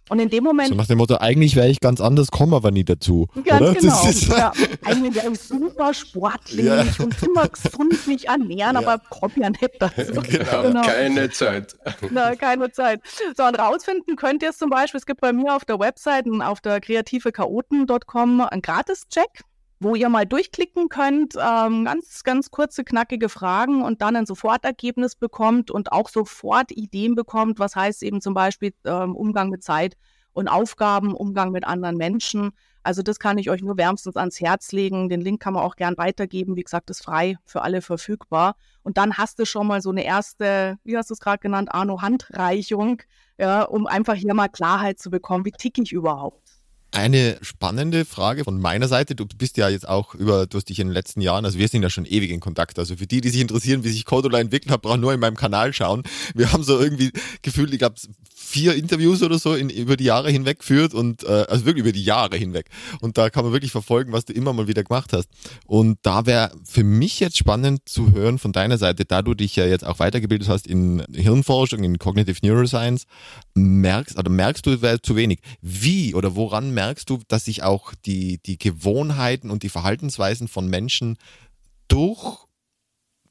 Und 0.09 0.19
in 0.19 0.29
dem 0.29 0.43
Moment. 0.43 0.69
So 0.69 0.75
nach 0.75 0.87
dem 0.87 0.97
Motto, 0.97 1.17
eigentlich 1.17 1.55
wäre 1.55 1.69
ich 1.69 1.79
ganz 1.79 2.01
anders, 2.01 2.31
komme 2.31 2.55
aber 2.55 2.71
nie 2.71 2.83
dazu. 2.83 3.27
Ganz 3.45 3.61
oder? 3.61 3.73
genau. 3.73 4.37
ja, 4.37 4.51
eigentlich 4.83 5.15
wäre 5.15 5.31
ich 5.31 5.39
super 5.39 5.93
sportlich 5.93 6.65
ja. 6.65 6.83
und 6.99 7.15
immer 7.23 7.47
gesund 7.47 8.07
mich 8.07 8.27
ernähren, 8.27 8.75
ja. 8.75 8.87
aber 8.87 9.01
komme 9.09 9.33
ja 9.37 9.49
nicht 9.49 9.71
dazu. 9.79 10.21
Genau, 10.31 10.63
genau. 10.63 10.81
keine 10.81 11.29
Zeit. 11.29 11.75
Na, 12.09 12.35
keine 12.35 12.71
Zeit. 12.71 13.01
So, 13.35 13.43
und 13.43 13.57
rausfinden 13.57 14.15
könnt 14.15 14.43
ihr 14.43 14.49
es 14.49 14.57
zum 14.57 14.69
Beispiel, 14.69 14.97
es 14.97 15.05
gibt 15.05 15.21
bei 15.21 15.33
mir 15.33 15.55
auf 15.55 15.65
der 15.65 15.79
Website, 15.79 16.25
auf 16.41 16.61
der 16.61 16.79
kreativechaoten.com 16.79 18.41
einen 18.41 18.61
Gratis-Check 18.61 19.43
wo 19.81 19.95
ihr 19.95 20.09
mal 20.09 20.27
durchklicken 20.27 20.89
könnt, 20.89 21.33
ähm, 21.35 21.85
ganz, 21.85 22.23
ganz 22.23 22.51
kurze, 22.51 22.83
knackige 22.83 23.29
Fragen 23.29 23.81
und 23.83 24.03
dann 24.03 24.15
ein 24.15 24.27
Sofortergebnis 24.27 25.15
bekommt 25.15 25.71
und 25.71 25.91
auch 25.91 26.07
sofort 26.07 26.71
Ideen 26.71 27.15
bekommt, 27.15 27.57
was 27.57 27.75
heißt 27.75 28.03
eben 28.03 28.21
zum 28.21 28.35
Beispiel 28.35 28.73
ähm, 28.85 29.15
Umgang 29.15 29.49
mit 29.49 29.63
Zeit 29.63 29.97
und 30.33 30.47
Aufgaben, 30.47 31.15
Umgang 31.15 31.51
mit 31.51 31.65
anderen 31.65 31.97
Menschen. 31.97 32.51
Also 32.83 33.01
das 33.01 33.17
kann 33.17 33.39
ich 33.39 33.49
euch 33.49 33.63
nur 33.63 33.75
wärmstens 33.75 34.17
ans 34.17 34.39
Herz 34.39 34.71
legen. 34.71 35.09
Den 35.09 35.21
Link 35.21 35.41
kann 35.41 35.53
man 35.55 35.63
auch 35.63 35.75
gern 35.75 35.97
weitergeben. 35.97 36.55
Wie 36.55 36.63
gesagt, 36.63 36.91
ist 36.91 37.03
frei 37.03 37.37
für 37.45 37.63
alle 37.63 37.81
verfügbar. 37.81 38.55
Und 38.83 38.97
dann 38.97 39.17
hast 39.17 39.39
du 39.39 39.45
schon 39.45 39.65
mal 39.65 39.81
so 39.81 39.89
eine 39.89 40.05
erste, 40.05 40.77
wie 40.83 40.95
hast 40.95 41.09
du 41.09 41.15
es 41.15 41.19
gerade 41.19 41.39
genannt, 41.39 41.69
Arno, 41.71 42.03
Handreichung, 42.03 43.01
ja, 43.39 43.63
um 43.63 43.87
einfach 43.87 44.13
hier 44.13 44.35
mal 44.35 44.47
Klarheit 44.47 44.99
zu 44.99 45.09
bekommen, 45.09 45.43
wie 45.45 45.51
tick 45.51 45.79
ich 45.79 45.91
überhaupt. 45.91 46.50
Eine 46.93 47.37
spannende 47.41 48.03
Frage 48.03 48.43
von 48.43 48.59
meiner 48.59 48.89
Seite. 48.89 49.15
Du 49.15 49.25
bist 49.25 49.55
ja 49.55 49.69
jetzt 49.69 49.87
auch 49.87 50.13
über, 50.13 50.45
du 50.45 50.57
hast 50.57 50.67
dich 50.67 50.79
in 50.79 50.87
den 50.87 50.93
letzten 50.93 51.21
Jahren, 51.21 51.45
also 51.45 51.57
wir 51.57 51.69
sind 51.69 51.83
ja 51.83 51.89
schon 51.89 52.05
ewig 52.05 52.31
in 52.31 52.41
Kontakt. 52.41 52.77
Also 52.79 52.97
für 52.97 53.07
die, 53.07 53.21
die 53.21 53.29
sich 53.29 53.39
interessieren, 53.39 53.85
wie 53.85 53.89
sich 53.89 54.03
Codula 54.03 54.41
entwickelt 54.41 54.73
hat, 54.73 54.81
brauchen 54.81 54.99
nur 54.99 55.13
in 55.13 55.21
meinem 55.21 55.37
Kanal 55.37 55.71
schauen. 55.71 56.03
Wir 56.35 56.51
haben 56.51 56.63
so 56.63 56.77
irgendwie 56.81 57.13
gefühlt, 57.43 57.71
ich 57.71 57.79
glaube, 57.79 57.95
vier 58.35 58.75
Interviews 58.75 59.23
oder 59.23 59.39
so 59.39 59.55
in, 59.55 59.69
über 59.69 59.95
die 59.95 60.03
Jahre 60.03 60.29
hinweg 60.29 60.59
geführt 60.59 60.93
und 60.93 61.23
äh, 61.23 61.45
also 61.47 61.65
wirklich 61.65 61.83
über 61.83 61.93
die 61.93 62.03
Jahre 62.03 62.35
hinweg. 62.35 62.65
Und 62.99 63.17
da 63.17 63.29
kann 63.29 63.45
man 63.45 63.53
wirklich 63.53 63.71
verfolgen, 63.71 64.11
was 64.11 64.25
du 64.25 64.33
immer 64.33 64.51
mal 64.51 64.67
wieder 64.67 64.83
gemacht 64.83 65.13
hast. 65.13 65.29
Und 65.67 65.97
da 66.01 66.25
wäre 66.25 66.51
für 66.65 66.83
mich 66.83 67.21
jetzt 67.21 67.37
spannend 67.37 67.87
zu 67.87 68.11
hören 68.11 68.37
von 68.37 68.51
deiner 68.51 68.77
Seite, 68.77 69.05
da 69.05 69.21
du 69.21 69.33
dich 69.33 69.55
ja 69.55 69.65
jetzt 69.65 69.85
auch 69.85 69.99
weitergebildet 69.99 70.49
hast 70.49 70.67
in 70.67 71.05
Hirnforschung, 71.13 71.85
in 71.85 71.99
Cognitive 71.99 72.45
Neuroscience, 72.45 73.05
merkst, 73.53 74.17
oder 74.17 74.29
merkst 74.29 74.65
du, 74.65 74.77
zu 75.01 75.15
wenig. 75.15 75.39
Wie 75.61 76.13
oder 76.13 76.35
woran 76.35 76.71
merkst 76.71 76.80
du, 77.09 77.19
dass 77.27 77.45
sich 77.45 77.63
auch 77.63 77.93
die, 78.05 78.39
die 78.39 78.57
Gewohnheiten 78.57 79.49
und 79.49 79.63
die 79.63 79.69
Verhaltensweisen 79.69 80.47
von 80.47 80.67
Menschen 80.67 81.17
durch 81.87 82.45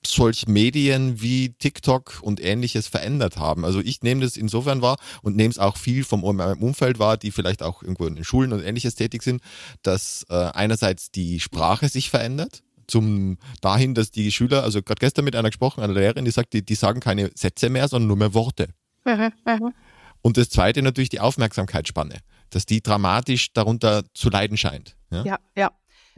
solch 0.06 0.46
Medien 0.48 1.20
wie 1.20 1.50
TikTok 1.50 2.20
und 2.22 2.42
ähnliches 2.42 2.88
verändert 2.88 3.36
haben. 3.36 3.64
Also 3.64 3.80
ich 3.80 4.02
nehme 4.02 4.22
das 4.22 4.36
insofern 4.36 4.80
wahr 4.80 4.96
und 5.22 5.36
nehme 5.36 5.50
es 5.50 5.58
auch 5.58 5.76
viel 5.76 6.04
vom 6.04 6.24
Umfeld 6.24 6.98
wahr, 6.98 7.18
die 7.18 7.30
vielleicht 7.30 7.62
auch 7.62 7.82
irgendwo 7.82 8.06
in 8.06 8.14
den 8.14 8.24
Schulen 8.24 8.52
und 8.52 8.62
ähnliches 8.62 8.94
tätig 8.94 9.22
sind, 9.22 9.42
dass 9.82 10.24
äh, 10.30 10.34
einerseits 10.34 11.10
die 11.10 11.38
Sprache 11.38 11.88
sich 11.88 12.08
verändert, 12.08 12.62
zum 12.86 13.38
dahin, 13.60 13.94
dass 13.94 14.10
die 14.10 14.32
Schüler, 14.32 14.62
also 14.62 14.82
gerade 14.82 14.98
gestern 15.00 15.24
mit 15.24 15.36
einer 15.36 15.50
gesprochen, 15.50 15.82
einer 15.82 15.92
Lehrerin, 15.92 16.24
die 16.24 16.30
sagt, 16.30 16.52
die, 16.54 16.64
die 16.64 16.74
sagen 16.74 17.00
keine 17.00 17.30
Sätze 17.34 17.68
mehr, 17.68 17.86
sondern 17.86 18.08
nur 18.08 18.16
mehr 18.16 18.34
Worte. 18.34 18.68
Mhm, 19.04 19.32
mhm. 19.46 19.74
Und 20.22 20.36
das 20.36 20.50
zweite 20.50 20.82
natürlich 20.82 21.08
die 21.08 21.20
Aufmerksamkeitsspanne, 21.20 22.16
dass 22.50 22.66
die 22.66 22.82
dramatisch 22.82 23.52
darunter 23.52 24.04
zu 24.14 24.30
leiden 24.30 24.56
scheint. 24.56 24.96
Ja, 25.10 25.24
ja. 25.24 25.38
ja. 25.56 25.70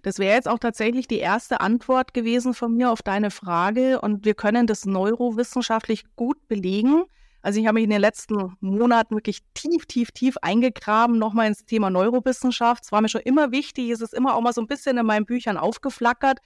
Das 0.03 0.19
wäre 0.19 0.35
jetzt 0.35 0.49
auch 0.49 0.59
tatsächlich 0.59 1.07
die 1.07 1.19
erste 1.19 1.61
Antwort 1.61 2.13
gewesen 2.13 2.55
von 2.55 2.75
mir 2.75 2.91
auf 2.91 3.03
deine 3.03 3.31
Frage 3.31 4.01
und 4.01 4.25
wir 4.25 4.35
können 4.35 4.67
das 4.67 4.85
neurowissenschaftlich 4.85 6.05
gut 6.17 6.49
belegen. 6.49 7.05
Also 7.43 7.61
ich 7.61 7.67
habe 7.67 7.75
mich 7.75 7.85
in 7.85 7.91
den 7.91 8.01
letzten 8.01 8.57
Monaten 8.61 9.15
wirklich 9.15 9.41
tief, 9.55 9.87
tief, 9.87 10.11
tief 10.13 10.37
eingegraben, 10.43 11.19
nochmal 11.19 11.49
ins 11.49 11.65
Thema 11.67 11.91
Neurowissenschaft. 11.91 12.85
Es 12.85 12.93
war 12.93 13.01
mir 13.01 13.09
schon 13.09 13.21
immer 13.23 13.53
wichtig, 13.53 13.91
es 13.91 14.01
ist 14.01 14.15
immer 14.15 14.35
auch 14.35 14.41
mal 14.41 14.53
so 14.53 14.61
ein 14.61 14.69
bisschen 14.69 14.97
in 14.97 15.07
meinen 15.07 15.27
Büchern 15.27 15.57
aufgeflackert. 15.57 16.39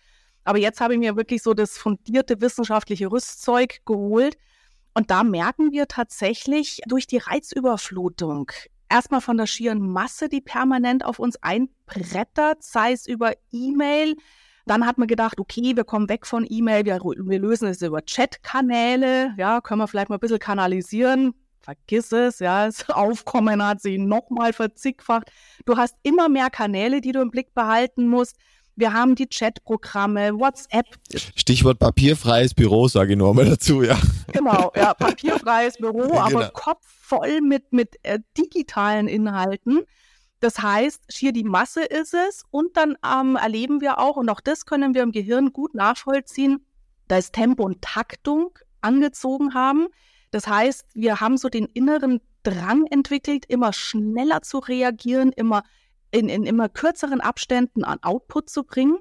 Aber 0.44 0.58
jetzt 0.58 0.80
habe 0.80 0.94
ich 0.94 1.00
mir 1.00 1.16
wirklich 1.16 1.42
so 1.42 1.54
das 1.54 1.76
fundierte 1.76 2.40
wissenschaftliche 2.40 3.10
Rüstzeug 3.10 3.80
geholt. 3.84 4.36
Und 4.94 5.10
da 5.10 5.24
merken 5.24 5.72
wir 5.72 5.88
tatsächlich 5.88 6.80
durch 6.86 7.06
die 7.06 7.18
Reizüberflutung, 7.18 8.50
erstmal 8.88 9.20
von 9.20 9.36
der 9.36 9.46
schieren 9.46 9.80
Masse, 9.80 10.28
die 10.28 10.40
permanent 10.40 11.04
auf 11.04 11.18
uns 11.18 11.36
einbrettert, 11.42 12.62
sei 12.62 12.92
es 12.92 13.06
über 13.06 13.32
E-Mail. 13.52 14.16
Dann 14.66 14.84
hat 14.84 14.98
man 14.98 15.06
gedacht, 15.06 15.38
okay, 15.38 15.76
wir 15.76 15.84
kommen 15.84 16.08
weg 16.08 16.26
von 16.26 16.46
E-Mail, 16.48 16.84
wir, 16.84 16.98
wir 16.98 17.38
lösen 17.38 17.68
es 17.68 17.82
über 17.82 18.04
Chat-Kanäle, 18.04 19.34
ja, 19.36 19.60
können 19.60 19.80
wir 19.80 19.88
vielleicht 19.88 20.08
mal 20.08 20.16
ein 20.16 20.20
bisschen 20.20 20.40
kanalisieren. 20.40 21.34
Vergiss 21.60 22.12
es, 22.12 22.38
ja, 22.38 22.66
das 22.66 22.88
Aufkommen 22.90 23.64
hat 23.64 23.80
sich 23.80 23.98
nochmal 23.98 24.52
verzigfacht. 24.52 25.30
Du 25.64 25.76
hast 25.76 25.96
immer 26.02 26.28
mehr 26.28 26.50
Kanäle, 26.50 27.00
die 27.00 27.12
du 27.12 27.20
im 27.20 27.30
Blick 27.30 27.54
behalten 27.54 28.08
musst. 28.08 28.36
Wir 28.76 28.92
haben 28.92 29.14
die 29.14 29.26
Chatprogramme, 29.26 30.38
WhatsApp. 30.38 30.86
Stichwort 31.34 31.78
papierfreies 31.78 32.52
Büro, 32.52 32.88
sage 32.88 33.12
ich 33.12 33.18
nur 33.18 33.32
mal 33.34 33.46
dazu, 33.46 33.82
ja. 33.82 33.98
Genau, 34.32 34.70
ja, 34.76 34.92
papierfreies 34.98 35.78
Büro, 35.78 36.02
genau. 36.02 36.18
aber 36.18 36.50
Kopf 36.50 36.86
voll 37.00 37.40
mit, 37.40 37.72
mit 37.72 37.96
äh, 38.02 38.18
digitalen 38.36 39.08
Inhalten. 39.08 39.80
Das 40.40 40.60
heißt, 40.60 41.04
schier 41.10 41.32
die 41.32 41.44
Masse 41.44 41.84
ist 41.84 42.12
es 42.12 42.44
und 42.50 42.76
dann 42.76 42.96
ähm, 43.02 43.36
erleben 43.36 43.80
wir 43.80 43.98
auch, 43.98 44.16
und 44.16 44.28
auch 44.28 44.42
das 44.42 44.66
können 44.66 44.94
wir 44.94 45.02
im 45.02 45.12
Gehirn 45.12 45.54
gut 45.54 45.74
nachvollziehen, 45.74 46.66
dass 47.08 47.32
Tempo 47.32 47.64
und 47.64 47.80
Taktung 47.80 48.58
angezogen 48.82 49.54
haben. 49.54 49.88
Das 50.30 50.46
heißt, 50.46 50.84
wir 50.92 51.20
haben 51.20 51.38
so 51.38 51.48
den 51.48 51.64
inneren 51.64 52.20
Drang 52.42 52.84
entwickelt, 52.90 53.46
immer 53.46 53.72
schneller 53.72 54.42
zu 54.42 54.58
reagieren, 54.58 55.32
immer 55.32 55.62
in, 56.10 56.28
in 56.28 56.44
immer 56.44 56.68
kürzeren 56.68 57.20
Abständen 57.20 57.84
an 57.84 58.02
Output 58.02 58.50
zu 58.50 58.64
bringen. 58.64 58.98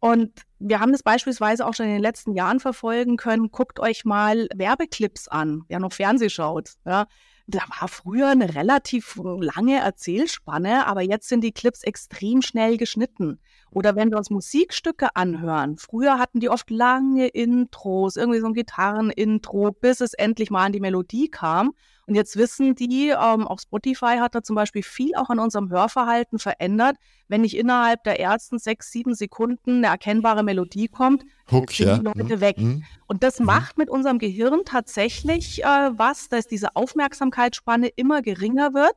Und 0.00 0.42
wir 0.58 0.80
haben 0.80 0.92
das 0.92 1.02
beispielsweise 1.02 1.66
auch 1.66 1.74
schon 1.74 1.86
in 1.86 1.92
den 1.92 2.02
letzten 2.02 2.34
Jahren 2.34 2.60
verfolgen 2.60 3.16
können. 3.16 3.50
Guckt 3.50 3.80
euch 3.80 4.04
mal 4.04 4.48
Werbeclips 4.54 5.28
an, 5.28 5.62
wer 5.68 5.80
noch 5.80 5.92
Fernseh 5.92 6.28
schaut. 6.28 6.74
Ja. 6.84 7.06
Da 7.46 7.60
war 7.78 7.88
früher 7.88 8.28
eine 8.28 8.54
relativ 8.54 9.18
lange 9.22 9.78
Erzählspanne, 9.78 10.86
aber 10.86 11.02
jetzt 11.02 11.28
sind 11.28 11.42
die 11.42 11.52
Clips 11.52 11.82
extrem 11.82 12.40
schnell 12.40 12.78
geschnitten. 12.78 13.38
Oder 13.70 13.96
wenn 13.96 14.10
wir 14.10 14.16
uns 14.16 14.30
Musikstücke 14.30 15.14
anhören, 15.14 15.76
früher 15.76 16.18
hatten 16.18 16.40
die 16.40 16.48
oft 16.48 16.70
lange 16.70 17.28
Intros, 17.28 18.16
irgendwie 18.16 18.40
so 18.40 18.46
ein 18.46 18.54
Gitarrenintro, 18.54 19.72
bis 19.72 20.00
es 20.00 20.14
endlich 20.14 20.50
mal 20.50 20.64
an 20.64 20.72
die 20.72 20.80
Melodie 20.80 21.28
kam. 21.28 21.72
Und 22.06 22.14
jetzt 22.14 22.36
wissen 22.36 22.74
die, 22.74 23.08
ähm, 23.08 23.46
auch 23.46 23.58
Spotify 23.58 24.18
hat 24.18 24.34
da 24.34 24.42
zum 24.42 24.56
Beispiel 24.56 24.82
viel 24.82 25.14
auch 25.16 25.30
an 25.30 25.38
unserem 25.38 25.70
Hörverhalten 25.70 26.38
verändert. 26.38 26.96
Wenn 27.28 27.40
nicht 27.40 27.56
innerhalb 27.56 28.04
der 28.04 28.20
ersten 28.20 28.58
sechs, 28.58 28.92
sieben 28.92 29.14
Sekunden 29.14 29.78
eine 29.78 29.86
erkennbare 29.86 30.42
Melodie 30.42 30.88
kommt, 30.88 31.24
Hook, 31.50 31.72
sind 31.72 31.86
ja. 31.86 31.98
die 31.98 32.04
Leute 32.04 32.36
mhm. 32.36 32.40
weg. 32.40 32.58
Mhm. 32.58 32.84
Und 33.06 33.22
das 33.22 33.40
mhm. 33.40 33.46
macht 33.46 33.78
mit 33.78 33.88
unserem 33.88 34.18
Gehirn 34.18 34.60
tatsächlich 34.64 35.64
äh, 35.64 35.66
was, 35.66 36.28
dass 36.28 36.46
diese 36.46 36.76
Aufmerksamkeitsspanne 36.76 37.88
immer 37.88 38.22
geringer 38.22 38.74
wird. 38.74 38.96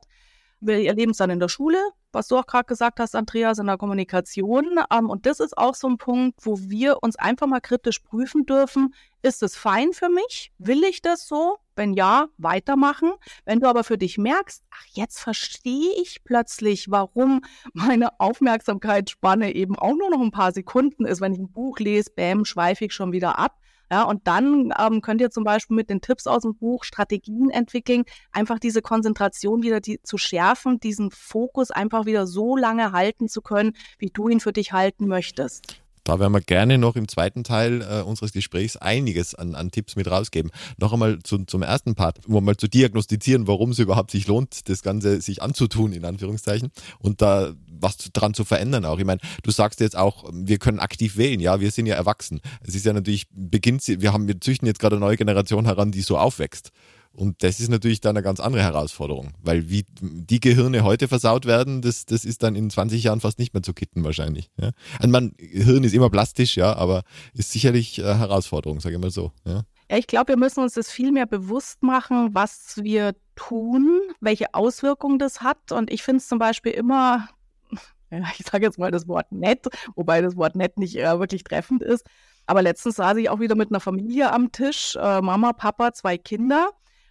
Wir 0.60 0.86
erleben 0.86 1.12
es 1.12 1.18
dann 1.18 1.30
in 1.30 1.40
der 1.40 1.48
Schule, 1.48 1.78
was 2.12 2.28
du 2.28 2.36
auch 2.36 2.46
gerade 2.46 2.66
gesagt 2.66 3.00
hast, 3.00 3.14
Andreas, 3.14 3.58
in 3.58 3.66
der 3.66 3.78
Kommunikation. 3.78 4.80
Ähm, 4.92 5.08
und 5.08 5.26
das 5.26 5.40
ist 5.40 5.56
auch 5.56 5.74
so 5.74 5.88
ein 5.88 5.98
Punkt, 5.98 6.40
wo 6.42 6.58
wir 6.58 7.02
uns 7.02 7.16
einfach 7.16 7.46
mal 7.46 7.60
kritisch 7.60 8.00
prüfen 8.00 8.44
dürfen. 8.46 8.94
Ist 9.22 9.42
es 9.42 9.56
fein 9.56 9.92
für 9.92 10.08
mich? 10.08 10.52
Will 10.58 10.84
ich 10.84 11.02
das 11.02 11.28
so? 11.28 11.58
Wenn 11.76 11.92
ja, 11.92 12.26
weitermachen. 12.38 13.12
Wenn 13.44 13.60
du 13.60 13.68
aber 13.68 13.84
für 13.84 13.98
dich 13.98 14.18
merkst, 14.18 14.64
ach, 14.70 14.84
jetzt 14.92 15.20
verstehe 15.20 15.92
ich 16.00 16.24
plötzlich, 16.24 16.90
warum 16.90 17.42
meine 17.72 18.18
Aufmerksamkeitsspanne 18.18 19.54
eben 19.54 19.76
auch 19.76 19.94
nur 19.94 20.10
noch 20.10 20.20
ein 20.20 20.32
paar 20.32 20.52
Sekunden 20.52 21.04
ist. 21.04 21.20
Wenn 21.20 21.34
ich 21.34 21.40
ein 21.40 21.52
Buch 21.52 21.78
lese, 21.78 22.10
bäm, 22.14 22.44
schweife 22.44 22.86
ich 22.86 22.92
schon 22.92 23.12
wieder 23.12 23.38
ab 23.38 23.58
ja, 23.90 24.02
und 24.02 24.26
dann 24.26 24.72
ähm, 24.78 25.00
könnt 25.00 25.20
ihr 25.20 25.30
zum 25.30 25.44
Beispiel 25.44 25.76
mit 25.76 25.90
den 25.90 26.00
Tipps 26.00 26.26
aus 26.26 26.42
dem 26.42 26.56
Buch 26.56 26.84
Strategien 26.84 27.50
entwickeln, 27.50 28.04
einfach 28.32 28.58
diese 28.58 28.82
Konzentration 28.82 29.62
wieder 29.62 29.80
die, 29.80 30.00
zu 30.02 30.18
schärfen, 30.18 30.78
diesen 30.80 31.10
Fokus 31.10 31.70
einfach 31.70 32.06
wieder 32.06 32.26
so 32.26 32.56
lange 32.56 32.92
halten 32.92 33.28
zu 33.28 33.40
können, 33.40 33.74
wie 33.98 34.10
du 34.10 34.28
ihn 34.28 34.40
für 34.40 34.52
dich 34.52 34.72
halten 34.72 35.06
möchtest. 35.08 35.82
Da 36.08 36.18
werden 36.18 36.32
wir 36.32 36.40
gerne 36.40 36.78
noch 36.78 36.96
im 36.96 37.06
zweiten 37.06 37.44
Teil 37.44 37.82
äh, 37.82 38.00
unseres 38.00 38.32
Gesprächs 38.32 38.78
einiges 38.78 39.34
an, 39.34 39.54
an 39.54 39.70
Tipps 39.70 39.94
mit 39.94 40.10
rausgeben. 40.10 40.50
Noch 40.78 40.94
einmal 40.94 41.18
zu, 41.18 41.44
zum 41.44 41.60
ersten 41.60 41.96
Part, 41.96 42.26
um 42.26 42.42
mal 42.42 42.56
zu 42.56 42.66
diagnostizieren, 42.66 43.46
warum 43.46 43.72
es 43.72 43.78
überhaupt 43.78 44.10
sich 44.10 44.26
lohnt, 44.26 44.70
das 44.70 44.80
Ganze 44.80 45.20
sich 45.20 45.42
anzutun, 45.42 45.92
in 45.92 46.06
Anführungszeichen, 46.06 46.70
und 46.98 47.20
da 47.20 47.52
was 47.68 47.98
dran 48.14 48.32
zu 48.32 48.46
verändern 48.46 48.86
auch. 48.86 48.98
Ich 48.98 49.04
meine, 49.04 49.20
du 49.42 49.50
sagst 49.50 49.80
jetzt 49.80 49.96
auch, 49.96 50.24
wir 50.32 50.56
können 50.56 50.78
aktiv 50.78 51.18
wählen, 51.18 51.40
ja, 51.40 51.60
wir 51.60 51.70
sind 51.70 51.84
ja 51.84 51.94
erwachsen. 51.94 52.40
Es 52.62 52.74
ist 52.74 52.86
ja 52.86 52.94
natürlich, 52.94 53.26
beginnt, 53.30 53.86
wir 53.86 54.10
haben, 54.14 54.28
wir 54.28 54.40
züchten 54.40 54.66
jetzt 54.66 54.80
gerade 54.80 54.96
eine 54.96 55.04
neue 55.04 55.18
Generation 55.18 55.66
heran, 55.66 55.92
die 55.92 56.00
so 56.00 56.16
aufwächst. 56.16 56.72
Und 57.18 57.42
das 57.42 57.58
ist 57.58 57.68
natürlich 57.68 58.00
dann 58.00 58.16
eine 58.16 58.22
ganz 58.22 58.38
andere 58.38 58.62
Herausforderung, 58.62 59.32
weil 59.42 59.68
wie 59.68 59.84
die 60.00 60.38
Gehirne 60.38 60.84
heute 60.84 61.08
versaut 61.08 61.46
werden, 61.46 61.82
das, 61.82 62.06
das 62.06 62.24
ist 62.24 62.44
dann 62.44 62.54
in 62.54 62.70
20 62.70 63.02
Jahren 63.02 63.20
fast 63.20 63.40
nicht 63.40 63.54
mehr 63.54 63.62
zu 63.64 63.74
kitten 63.74 64.04
wahrscheinlich. 64.04 64.52
Ja? 64.56 64.70
Also 65.00 65.08
man, 65.08 65.32
Hirn 65.36 65.82
ist 65.82 65.94
immer 65.94 66.10
plastisch, 66.10 66.56
ja, 66.56 66.76
aber 66.76 67.02
ist 67.34 67.50
sicherlich 67.50 68.00
eine 68.00 68.20
Herausforderung, 68.20 68.78
sage 68.78 68.94
ich 68.94 69.00
mal 69.00 69.10
so. 69.10 69.32
Ja, 69.44 69.64
ja 69.90 69.96
ich 69.96 70.06
glaube, 70.06 70.28
wir 70.28 70.36
müssen 70.36 70.60
uns 70.60 70.74
das 70.74 70.92
viel 70.92 71.10
mehr 71.10 71.26
bewusst 71.26 71.82
machen, 71.82 72.28
was 72.34 72.76
wir 72.80 73.16
tun, 73.34 74.00
welche 74.20 74.54
Auswirkungen 74.54 75.18
das 75.18 75.40
hat. 75.40 75.72
Und 75.72 75.90
ich 75.90 76.04
finde 76.04 76.18
es 76.18 76.28
zum 76.28 76.38
Beispiel 76.38 76.70
immer, 76.70 77.28
ich 78.38 78.46
sage 78.46 78.64
jetzt 78.64 78.78
mal 78.78 78.92
das 78.92 79.08
Wort 79.08 79.32
nett, 79.32 79.66
wobei 79.96 80.22
das 80.22 80.36
Wort 80.36 80.54
nett 80.54 80.78
nicht 80.78 80.96
äh, 80.96 81.18
wirklich 81.18 81.42
treffend 81.42 81.82
ist. 81.82 82.06
Aber 82.46 82.62
letztens 82.62 82.94
saß 82.94 83.16
ich 83.16 83.28
auch 83.28 83.40
wieder 83.40 83.56
mit 83.56 83.70
einer 83.70 83.80
Familie 83.80 84.32
am 84.32 84.52
Tisch, 84.52 84.94
äh, 84.94 85.20
Mama, 85.20 85.52
Papa, 85.52 85.92
zwei 85.92 86.16
Kinder. 86.16 86.70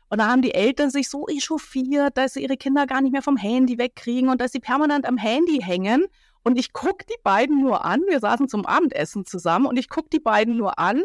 Und 0.09 0.19
da 0.19 0.27
haben 0.27 0.41
die 0.41 0.53
Eltern 0.53 0.89
sich 0.89 1.09
so 1.09 1.27
echauffiert, 1.27 2.17
dass 2.17 2.33
sie 2.33 2.43
ihre 2.43 2.57
Kinder 2.57 2.87
gar 2.87 3.01
nicht 3.01 3.11
mehr 3.11 3.21
vom 3.21 3.37
Handy 3.37 3.77
wegkriegen 3.77 4.29
und 4.29 4.39
dass 4.39 4.51
sie 4.51 4.59
permanent 4.59 5.05
am 5.05 5.17
Handy 5.17 5.59
hängen. 5.61 6.05
Und 6.43 6.57
ich 6.57 6.71
gucke 6.71 7.05
die 7.05 7.19
beiden 7.23 7.59
nur 7.59 7.83
an. 7.83 8.01
Wir 8.07 8.19
saßen 8.19 8.47
zum 8.47 8.65
Abendessen 8.65 9.25
zusammen 9.25 9.65
und 9.65 9.77
ich 9.77 9.89
gucke 9.89 10.09
die 10.09 10.19
beiden 10.19 10.55
nur 10.55 10.79
an, 10.79 11.03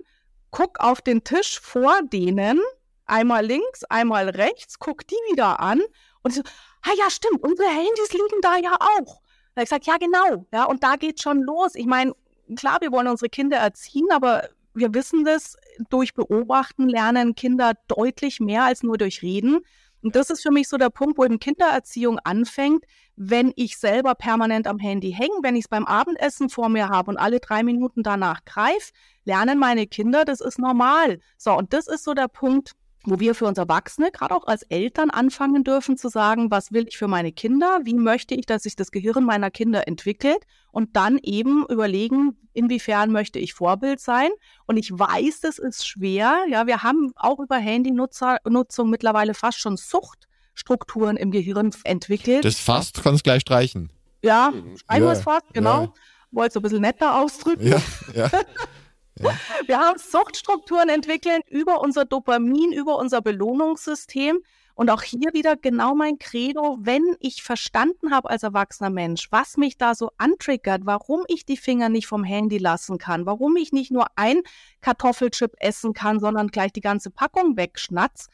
guck 0.53 0.79
auf 0.79 1.01
den 1.01 1.25
Tisch 1.25 1.59
vor 1.59 2.01
denen, 2.05 2.61
einmal 3.07 3.45
links, 3.45 3.83
einmal 3.85 4.29
rechts, 4.29 4.79
guck 4.79 5.07
die 5.09 5.17
wieder 5.31 5.59
an 5.59 5.83
und 6.23 6.35
so, 6.35 6.43
ah 6.83 6.93
ja, 6.97 7.11
stimmt, 7.11 7.43
unsere 7.43 7.69
Handys 7.69 8.13
liegen 8.13 8.41
da 8.41 8.57
ja 8.57 8.77
auch. 8.81 9.21
Da 9.55 9.63
ich 9.63 9.69
gesagt, 9.69 9.87
ja, 9.87 9.97
genau. 9.99 10.47
Ja, 10.53 10.65
und 10.65 10.83
da 10.83 10.97
geht 10.97 11.21
schon 11.21 11.43
los. 11.43 11.75
Ich 11.75 11.87
meine, 11.87 12.15
klar, 12.57 12.79
wir 12.81 12.93
wollen 12.93 13.09
unsere 13.09 13.29
Kinder 13.29 13.59
erziehen, 13.59 14.07
aber 14.11 14.49
wir 14.75 14.95
wissen 14.95 15.25
das, 15.25 15.57
durch 15.91 16.15
Beobachten 16.15 16.89
lernen 16.89 17.35
Kinder 17.35 17.75
deutlich 17.89 18.41
mehr 18.41 18.65
als 18.65 18.83
nur 18.83 18.99
durch 18.99 19.23
Reden. 19.23 19.61
Und 20.03 20.17
das 20.17 20.31
ist 20.31 20.43
für 20.43 20.51
mich 20.51 20.69
so 20.69 20.79
der 20.79 20.91
Punkt, 20.91 21.17
wo 21.17 21.25
eben 21.25 21.39
Kindererziehung 21.39 22.19
anfängt, 22.19 22.85
wenn 23.15 23.53
ich 23.55 23.77
selber 23.79 24.15
permanent 24.15 24.67
am 24.67 24.79
Handy 24.79 25.13
hänge, 25.13 25.35
wenn 25.43 25.55
ich 25.55 25.65
es 25.65 25.69
beim 25.69 25.85
Abendessen 25.85 26.49
vor 26.49 26.69
mir 26.69 26.89
habe 26.89 27.11
und 27.11 27.19
alle 27.19 27.39
drei 27.39 27.63
Minuten 27.63 28.03
danach 28.03 28.45
greife, 28.45 28.93
lernen 29.25 29.59
meine 29.59 29.87
Kinder, 29.87 30.25
das 30.25 30.41
ist 30.41 30.59
normal. 30.59 31.21
So, 31.37 31.53
und 31.53 31.73
das 31.73 31.87
ist 31.87 32.03
so 32.03 32.15
der 32.15 32.29
Punkt, 32.29 32.73
wo 33.05 33.21
wir 33.21 33.35
für 33.35 33.47
uns 33.47 33.59
Erwachsene, 33.59 34.11
gerade 34.11 34.35
auch 34.35 34.47
als 34.47 34.63
Eltern, 34.63 35.11
anfangen 35.11 35.65
dürfen 35.65 35.97
zu 35.97 36.09
sagen, 36.09 36.51
was 36.51 36.73
will 36.73 36.87
ich 36.89 36.97
für 36.97 37.09
meine 37.09 37.33
Kinder, 37.33 37.81
wie 37.85 37.95
möchte 37.95 38.35
ich, 38.35 38.47
dass 38.47 38.63
sich 38.63 38.77
das 38.77 38.91
Gehirn 38.91 39.25
meiner 39.25 39.51
Kinder 39.51 39.87
entwickelt 39.89 40.45
und 40.71 40.97
dann 40.97 41.19
eben 41.19 41.67
überlegen, 41.69 42.37
inwiefern 42.53 43.11
möchte 43.11 43.39
ich 43.39 43.55
Vorbild 43.55 44.01
sein. 44.01 44.31
Und 44.67 44.77
ich 44.77 44.91
weiß, 44.91 45.41
das 45.41 45.59
ist 45.59 45.87
schwer. 45.87 46.45
Ja, 46.49 46.67
wir 46.67 46.83
haben 46.83 47.13
auch 47.17 47.41
über 47.41 47.57
Handynutzung 47.57 48.91
mittlerweile 48.91 49.35
fast 49.35 49.59
schon 49.59 49.77
Suchtstrukturen 49.77 51.17
im 51.17 51.31
Gehirn 51.31 51.73
entwickelt. 51.85 52.45
Das 52.45 52.59
fast 52.59 53.03
kannst 53.03 53.25
gleich 53.25 53.43
streichen. 53.43 53.91
Ja, 54.23 54.53
streichen 54.77 55.05
wir 55.05 55.13
es 55.13 55.23
fast, 55.23 55.53
genau. 55.53 55.83
Ja. 55.83 55.93
Wollte 56.31 56.55
so 56.55 56.61
ein 56.61 56.63
bisschen 56.63 56.81
netter 56.81 57.21
ausdrücken. 57.21 57.67
Ja, 57.67 57.83
ja. 58.15 58.31
Wir 59.67 59.79
haben 59.79 59.99
Suchtstrukturen 59.99 60.89
entwickelt 60.89 61.43
über 61.49 61.81
unser 61.81 62.05
Dopamin, 62.05 62.73
über 62.73 62.97
unser 62.99 63.21
Belohnungssystem. 63.21 64.41
Und 64.75 64.91
auch 64.91 65.03
hier 65.03 65.35
wieder 65.35 65.55
genau 65.57 65.95
mein 65.95 66.19
Credo, 66.19 66.79
wenn 66.81 67.03
ich 67.21 67.43
verstanden 67.43 68.11
habe 68.11 68.31
als 68.31 68.43
erwachsener 68.43 68.89
Mensch, 68.89 69.29
was 69.31 69.59
mich 69.59 69.77
da 69.77 69.95
so 69.95 70.11
antriggert, 70.17 70.83
warum 70.87 71.25
ich 71.29 71.45
die 71.45 71.59
Finger 71.59 71.91
nicht 71.91 72.07
vom 72.07 72.25
Handy 72.25 72.57
lassen 72.57 72.97
kann, 72.97 73.27
warum 73.27 73.57
ich 73.57 73.73
nicht 73.73 73.91
nur 73.91 74.07
ein 74.17 74.41
Kartoffelchip 74.81 75.53
essen 75.59 75.93
kann, 75.93 76.21
sondern 76.21 76.49
gleich 76.49 76.73
die 76.73 76.81
ganze 76.81 77.11
Packung 77.11 77.59
wegschnatz. 77.59 78.29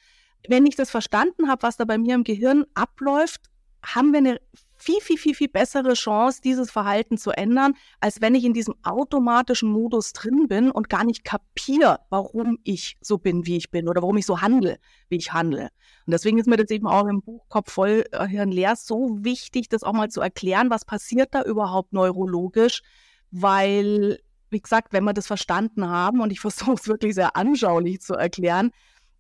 Wenn 0.49 0.64
ich 0.64 0.76
das 0.76 0.90
verstanden 0.90 1.49
habe, 1.49 1.64
was 1.64 1.76
da 1.76 1.85
bei 1.85 1.99
mir 1.99 2.14
im 2.14 2.23
Gehirn 2.23 2.64
abläuft, 2.75 3.50
haben 3.82 4.12
wir 4.12 4.18
eine 4.18 4.40
viel, 4.78 5.00
viel, 5.00 5.18
viel, 5.18 5.35
viel 5.35 5.49
bessere 5.49 5.94
Chance, 5.94 6.40
dieses 6.42 6.70
Verhalten 6.70 7.18
zu 7.18 7.30
ändern, 7.30 7.75
als 8.00 8.20
wenn 8.20 8.35
ich 8.35 8.44
in 8.44 8.52
diesem 8.52 8.75
automatischen 8.85 9.70
Modus 9.70 10.12
drin 10.12 10.47
bin 10.49 10.70
und 10.70 10.88
gar 10.88 11.04
nicht 11.04 11.25
kapiere, 11.25 12.00
warum 12.11 12.58
ich 12.64 12.97
so 13.00 13.18
bin, 13.18 13.44
wie 13.44 13.56
ich 13.56 13.70
bin 13.70 13.88
oder 13.88 14.02
warum 14.02 14.16
ich 14.16 14.26
so 14.26 14.40
handle, 14.40 14.78
wie 15.08 15.16
ich 15.16 15.32
handle. 15.32 15.68
Und 16.06 16.12
deswegen 16.12 16.38
ist 16.38 16.47
mir 16.47 16.56
das 16.56 16.70
eben 16.70 16.87
auch 16.87 17.06
im 17.06 17.20
Buch 17.23 17.49
Kopf 17.49 17.73
voll 17.73 18.04
äh, 18.12 18.26
Hirn 18.26 18.52
leer 18.52 18.76
so 18.76 19.18
wichtig, 19.20 19.68
das 19.68 19.82
auch 19.82 19.92
mal 19.92 20.08
zu 20.08 20.20
erklären, 20.20 20.70
was 20.70 20.85
passiert 20.85 21.35
da 21.35 21.42
überhaupt 21.42 21.92
neurologisch, 21.92 22.82
weil, 23.30 24.20
wie 24.50 24.61
gesagt, 24.61 24.92
wenn 24.92 25.04
wir 25.04 25.12
das 25.12 25.26
verstanden 25.26 25.88
haben 25.88 26.20
und 26.20 26.30
ich 26.30 26.40
versuche 26.40 26.75
es 26.75 26.88
wirklich 26.88 27.14
sehr 27.14 27.37
anschaulich 27.37 28.00
zu 28.00 28.14
erklären, 28.14 28.70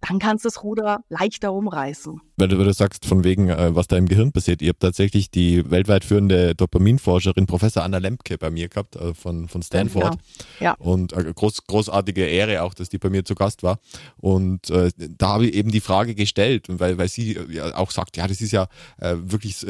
dann 0.00 0.18
kannst 0.18 0.44
du 0.44 0.48
das 0.48 0.62
Ruder 0.62 1.04
leichter 1.08 1.52
umreißen. 1.52 2.20
Weil 2.36 2.48
du, 2.48 2.58
weil 2.58 2.66
du 2.66 2.72
sagst, 2.72 3.04
von 3.04 3.24
wegen, 3.24 3.48
äh, 3.48 3.74
was 3.74 3.88
da 3.88 3.96
im 3.96 4.06
Gehirn 4.06 4.30
passiert. 4.30 4.62
Ihr 4.62 4.68
habt 4.68 4.80
tatsächlich 4.80 5.30
die 5.30 5.68
weltweit 5.70 6.04
führende 6.04 6.54
Dopaminforscherin 6.54 7.46
Professor 7.46 7.82
Anna 7.82 7.98
Lempke 7.98 8.38
bei 8.38 8.50
mir 8.50 8.68
gehabt, 8.68 8.94
äh, 8.94 9.12
von, 9.12 9.48
von 9.48 9.62
Stanford. 9.62 10.14
Ja. 10.60 10.66
ja. 10.66 10.74
Und 10.74 11.12
äh, 11.14 11.32
groß, 11.34 11.64
großartige 11.66 12.24
Ehre 12.24 12.62
auch, 12.62 12.74
dass 12.74 12.88
die 12.88 12.98
bei 12.98 13.10
mir 13.10 13.24
zu 13.24 13.34
Gast 13.34 13.62
war. 13.62 13.80
Und 14.18 14.70
da 14.70 15.28
habe 15.28 15.46
ich 15.46 15.54
eben 15.54 15.70
die 15.70 15.80
Frage 15.80 16.14
gestellt, 16.14 16.66
weil, 16.68 16.98
weil 16.98 17.08
sie 17.08 17.38
ja 17.50 17.74
auch 17.76 17.90
sagt, 17.90 18.16
ja, 18.16 18.26
das 18.26 18.40
ist 18.40 18.52
ja 18.52 18.68
wirklich, 19.00 19.64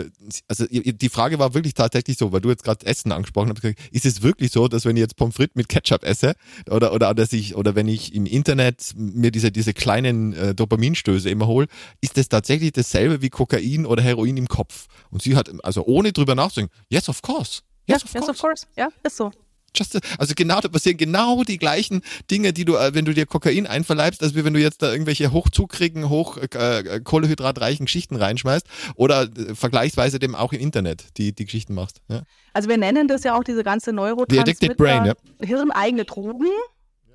also 0.49 0.67
die 0.69 1.09
Frage 1.09 1.39
war 1.39 1.55
wirklich 1.55 1.75
tatsächlich 1.75 2.17
so, 2.19 2.33
weil 2.33 2.41
du 2.41 2.51
jetzt 2.51 2.65
gerade 2.65 2.85
Essen 2.87 3.13
angesprochen 3.13 3.51
hast, 3.51 3.77
ist 3.93 4.07
es 4.07 4.23
wirklich 4.23 4.51
so, 4.51 4.69
dass 4.69 4.85
wenn 4.85 4.97
ich 4.97 5.01
jetzt 5.01 5.17
Pommes 5.17 5.37
frites 5.37 5.55
mit 5.55 5.69
Ketchup 5.69 6.05
esse 6.05 6.35
oder, 6.71 6.93
oder, 6.93 7.15
dass 7.15 7.33
ich, 7.33 7.55
oder 7.55 7.75
wenn 7.75 7.89
ich 7.89 8.15
im 8.15 8.27
Internet 8.27 8.95
mir 8.97 9.31
diese, 9.31 9.53
diese 9.53 9.75
kleinen 9.75 10.18
äh, 10.33 10.55
Dopaminstöße 10.55 11.31
immer 11.31 11.47
hole, 11.47 11.67
ist 12.01 12.17
das 12.17 12.29
tatsächlich 12.29 12.73
dasselbe 12.73 13.23
wie 13.23 13.31
Kokain 13.31 13.87
oder 13.87 14.03
Heroin 14.03 14.37
im 14.37 14.49
Kopf. 14.49 14.87
Und 15.11 15.23
sie 15.23 15.37
hat, 15.37 15.51
also 15.65 15.85
ohne 15.85 16.13
drüber 16.13 16.35
nachzudenken, 16.35 16.75
yes, 16.89 17.09
of 17.09 17.23
course. 17.23 17.63
Yes, 17.87 18.05
of, 18.05 18.13
yes 18.13 18.25
course. 18.25 18.31
of 18.31 18.41
course. 18.41 18.67
Ja, 18.77 18.89
ist 19.03 19.17
so. 19.17 19.33
Just, 19.77 19.99
also 20.19 20.35
genau, 20.35 20.61
da 20.61 20.69
passieren 20.69 20.97
genau 20.97 21.45
die 21.45 21.59
gleichen 21.59 22.03
Dinge, 22.31 22.53
die 22.53 22.65
du, 22.65 22.77
äh, 22.77 22.95
wenn 22.95 23.05
du 23.05 23.13
dir 23.13 23.27
Kokain 23.27 23.67
einverleibst, 23.67 24.23
als 24.23 24.35
wenn 24.35 24.55
du 24.55 24.61
jetzt 24.61 24.83
da 24.83 24.91
irgendwelche 24.91 25.33
hochzukriegen, 25.33 26.09
hoch 26.09 26.39
äh, 26.39 26.47
äh, 26.79 27.01
kohlenhydratreichen 27.01 27.87
Geschichten 27.87 28.17
reinschmeißt 28.17 28.67
oder 28.97 29.25
äh, 29.25 29.55
vergleichsweise 29.55 30.19
dem 30.19 30.35
auch 30.35 30.53
im 30.53 30.61
Internet 30.61 31.17
die, 31.19 31.33
die 31.33 31.45
Geschichten 31.45 31.75
machst. 31.75 32.01
Ja. 32.09 32.23
Also 32.55 32.69
wir 32.69 32.79
nennen 32.79 33.09
das 33.09 33.25
ja 33.25 33.37
auch 33.37 33.45
diese 33.45 33.63
ganze 33.63 33.93
Neurotransmitter, 33.93 34.75
Brain, 34.75 35.05
ja. 35.05 35.15
hirneigene 35.41 36.05
Drogen. 36.05 36.49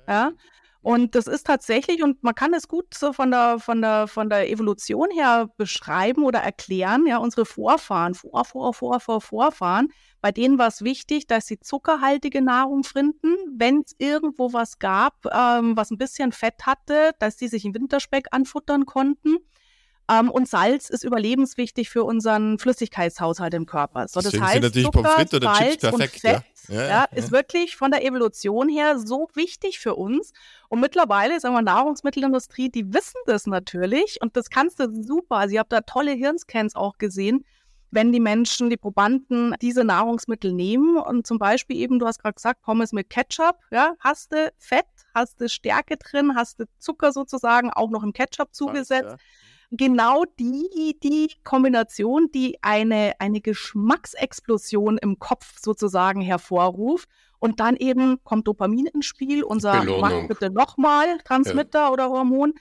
Ja. 0.06 0.32
Und 0.84 1.14
das 1.14 1.26
ist 1.26 1.46
tatsächlich, 1.46 2.02
und 2.02 2.22
man 2.22 2.34
kann 2.34 2.52
es 2.52 2.68
gut 2.68 2.92
so 2.92 3.14
von 3.14 3.30
der, 3.30 3.58
von 3.58 3.80
der, 3.80 4.06
von 4.06 4.28
der 4.28 4.50
Evolution 4.50 5.08
her 5.10 5.48
beschreiben 5.56 6.24
oder 6.24 6.40
erklären, 6.40 7.06
ja, 7.06 7.16
unsere 7.16 7.46
Vorfahren, 7.46 8.12
Vor, 8.12 8.44
Vor, 8.44 8.74
Vor, 8.74 9.00
Vor, 9.00 9.22
Vorfahren, 9.22 9.88
bei 10.20 10.30
denen 10.30 10.58
war 10.58 10.68
es 10.68 10.84
wichtig, 10.84 11.26
dass 11.26 11.46
sie 11.46 11.58
zuckerhaltige 11.58 12.42
Nahrung 12.42 12.84
finden. 12.84 13.34
Wenn 13.56 13.80
es 13.80 13.94
irgendwo 13.96 14.52
was 14.52 14.78
gab, 14.78 15.24
ähm, 15.32 15.74
was 15.74 15.90
ein 15.90 15.96
bisschen 15.96 16.32
Fett 16.32 16.66
hatte, 16.66 17.12
dass 17.18 17.38
sie 17.38 17.48
sich 17.48 17.64
im 17.64 17.74
Winterspeck 17.74 18.26
anfuttern 18.30 18.84
konnten. 18.84 19.38
Ähm, 20.10 20.30
und 20.30 20.48
Salz 20.48 20.90
ist 20.90 21.02
überlebenswichtig 21.04 21.88
für 21.88 22.04
unseren 22.04 22.58
Flüssigkeitshaushalt 22.58 23.54
im 23.54 23.66
Körper. 23.66 24.06
So, 24.08 24.20
das 24.20 24.24
Deswegen 24.24 24.44
heißt, 24.44 24.62
natürlich 24.62 24.84
Zucker, 24.84 25.02
Pommes 25.02 25.14
frites 25.14 25.34
oder 25.34 25.54
Salz 25.54 25.70
Chips 25.70 25.80
perfekt. 25.80 26.14
Und 26.14 26.20
Fett, 26.20 26.44
ja. 26.68 26.74
Ja, 26.74 26.88
ja, 26.88 27.04
ist 27.12 27.30
wirklich 27.30 27.76
von 27.76 27.90
der 27.90 28.04
Evolution 28.04 28.68
her 28.68 28.98
so 28.98 29.28
wichtig 29.34 29.78
für 29.78 29.94
uns. 29.94 30.32
Und 30.68 30.80
mittlerweile, 30.80 31.38
sagen 31.38 31.54
wir, 31.54 31.62
Nahrungsmittelindustrie, 31.62 32.70
die 32.70 32.92
wissen 32.92 33.20
das 33.26 33.46
natürlich 33.46 34.18
und 34.22 34.36
das 34.36 34.48
kannst 34.48 34.80
du 34.80 34.90
super. 35.02 35.36
Also 35.36 35.54
ihr 35.54 35.60
habt 35.60 35.72
da 35.72 35.82
tolle 35.82 36.12
Hirnscans 36.12 36.74
auch 36.74 36.96
gesehen, 36.96 37.44
wenn 37.90 38.12
die 38.12 38.20
Menschen, 38.20 38.70
die 38.70 38.76
Probanden 38.76 39.54
diese 39.60 39.84
Nahrungsmittel 39.84 40.52
nehmen 40.52 40.96
und 40.96 41.26
zum 41.26 41.38
Beispiel 41.38 41.76
eben, 41.76 41.98
du 41.98 42.06
hast 42.06 42.18
gerade 42.18 42.34
gesagt, 42.34 42.62
Pommes 42.62 42.92
mit 42.92 43.08
Ketchup, 43.08 43.58
ja, 43.70 43.94
hast 44.00 44.32
du 44.32 44.50
Fett, 44.58 44.86
hast 45.14 45.40
du 45.40 45.48
Stärke 45.48 45.96
drin, 45.96 46.34
hast 46.34 46.60
du 46.60 46.64
Zucker 46.78 47.12
sozusagen 47.12 47.70
auch 47.70 47.90
noch 47.90 48.02
im 48.02 48.12
Ketchup 48.12 48.54
zugesetzt. 48.54 49.10
Ja 49.10 49.16
genau 49.76 50.24
die, 50.38 50.96
die 51.02 51.30
Kombination, 51.44 52.28
die 52.34 52.58
eine, 52.62 53.12
eine 53.18 53.40
Geschmacksexplosion 53.40 54.98
im 54.98 55.18
Kopf 55.18 55.58
sozusagen 55.60 56.20
hervorruft. 56.20 57.08
Und 57.38 57.60
dann 57.60 57.76
eben 57.76 58.22
kommt 58.24 58.48
Dopamin 58.48 58.86
ins 58.86 59.04
Spiel, 59.04 59.44
unser 59.44 59.80
Belohnung. 59.80 60.00
mach 60.00 60.28
bitte 60.28 60.50
nochmal 60.50 61.18
Transmitter 61.24 61.80
ja. 61.80 61.90
oder 61.90 62.08
Hormon. 62.08 62.54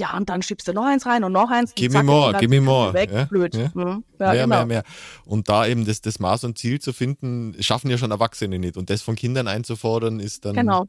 Ja, 0.00 0.16
und 0.16 0.28
dann 0.28 0.42
schiebst 0.42 0.68
du 0.68 0.72
noch 0.72 0.84
eins 0.84 1.06
rein 1.06 1.24
und 1.24 1.32
noch 1.32 1.50
eins. 1.50 1.74
Give 1.74 1.96
me 1.96 2.04
more, 2.04 2.32
give 2.38 2.48
me 2.48 2.60
more. 2.60 2.94
Weg, 2.94 3.10
ja, 3.10 3.24
blöd. 3.24 3.56
Ja. 3.56 3.72
Mhm. 3.74 4.04
Ja, 4.20 4.32
mehr, 4.32 4.42
genau. 4.44 4.46
mehr, 4.46 4.66
mehr. 4.66 4.82
Und 5.24 5.48
da 5.48 5.66
eben 5.66 5.84
das, 5.86 6.00
das 6.00 6.20
Maß 6.20 6.44
und 6.44 6.56
Ziel 6.56 6.80
zu 6.80 6.92
finden, 6.92 7.56
schaffen 7.58 7.90
ja 7.90 7.98
schon 7.98 8.12
Erwachsene 8.12 8.60
nicht. 8.60 8.76
Und 8.76 8.90
das 8.90 9.02
von 9.02 9.16
Kindern 9.16 9.48
einzufordern, 9.48 10.20
ist 10.20 10.44
dann 10.44 10.54
genau 10.54 10.86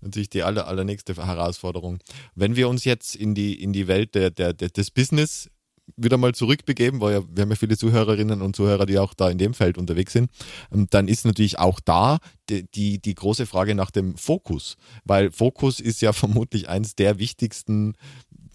natürlich 0.00 0.30
die 0.30 0.42
aller, 0.42 0.66
allernächste 0.66 1.14
Herausforderung. 1.14 1.98
Wenn 2.34 2.56
wir 2.56 2.68
uns 2.68 2.84
jetzt 2.84 3.16
in 3.16 3.34
die, 3.34 3.60
in 3.62 3.72
die 3.72 3.88
Welt 3.88 4.14
der, 4.14 4.30
der, 4.30 4.52
der, 4.52 4.68
des 4.68 4.90
Business 4.90 5.50
wieder 5.96 6.16
mal 6.16 6.34
zurückbegeben, 6.34 7.00
weil 7.00 7.14
ja, 7.14 7.22
wir 7.30 7.42
haben 7.42 7.50
ja 7.50 7.56
viele 7.56 7.76
Zuhörerinnen 7.76 8.42
und 8.42 8.54
Zuhörer, 8.54 8.86
die 8.86 8.98
auch 8.98 9.14
da 9.14 9.30
in 9.30 9.38
dem 9.38 9.54
Feld 9.54 9.78
unterwegs 9.78 10.12
sind, 10.12 10.30
ähm, 10.72 10.86
dann 10.90 11.08
ist 11.08 11.24
natürlich 11.24 11.58
auch 11.58 11.80
da 11.80 12.18
die, 12.48 12.64
die, 12.70 13.00
die 13.00 13.14
große 13.14 13.46
Frage 13.46 13.74
nach 13.74 13.90
dem 13.90 14.16
Fokus, 14.16 14.76
weil 15.04 15.30
Fokus 15.30 15.80
ist 15.80 16.00
ja 16.00 16.12
vermutlich 16.12 16.68
eins 16.68 16.94
der 16.94 17.18
wichtigsten 17.18 17.94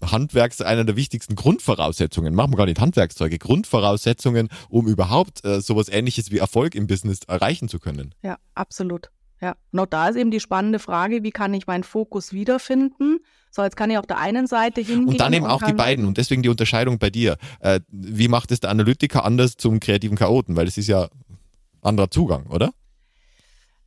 Handwerks, 0.00 0.60
einer 0.60 0.84
der 0.84 0.96
wichtigsten 0.96 1.34
Grundvoraussetzungen, 1.34 2.34
machen 2.34 2.52
wir 2.52 2.56
gar 2.58 2.66
nicht 2.66 2.80
Handwerkszeuge, 2.80 3.38
Grundvoraussetzungen, 3.38 4.48
um 4.68 4.86
überhaupt 4.86 5.44
äh, 5.44 5.60
sowas 5.60 5.88
ähnliches 5.88 6.30
wie 6.30 6.38
Erfolg 6.38 6.74
im 6.74 6.86
Business 6.86 7.20
erreichen 7.26 7.68
zu 7.68 7.78
können. 7.78 8.14
Ja, 8.22 8.36
absolut. 8.54 9.10
Ja, 9.40 9.56
und 9.72 9.92
da 9.92 10.08
ist 10.08 10.16
eben 10.16 10.30
die 10.30 10.40
spannende 10.40 10.78
Frage, 10.78 11.22
wie 11.22 11.30
kann 11.30 11.52
ich 11.54 11.66
meinen 11.66 11.84
Fokus 11.84 12.32
wiederfinden? 12.32 13.18
So, 13.50 13.62
jetzt 13.62 13.76
kann 13.76 13.90
ich 13.90 13.98
auf 13.98 14.06
der 14.06 14.18
einen 14.18 14.46
Seite 14.46 14.80
hingehen. 14.80 15.08
Und 15.08 15.20
dann 15.20 15.32
eben 15.32 15.46
auch 15.46 15.62
die 15.62 15.72
beiden 15.72 16.06
und 16.06 16.18
deswegen 16.18 16.42
die 16.42 16.48
Unterscheidung 16.48 16.98
bei 16.98 17.10
dir. 17.10 17.36
Äh, 17.60 17.80
wie 17.88 18.28
macht 18.28 18.50
es 18.50 18.60
der 18.60 18.70
Analytiker 18.70 19.24
anders 19.24 19.56
zum 19.56 19.80
kreativen 19.80 20.16
Chaoten? 20.16 20.56
Weil 20.56 20.66
es 20.66 20.78
ist 20.78 20.88
ja 20.88 21.08
anderer 21.82 22.10
Zugang, 22.10 22.46
oder? 22.46 22.72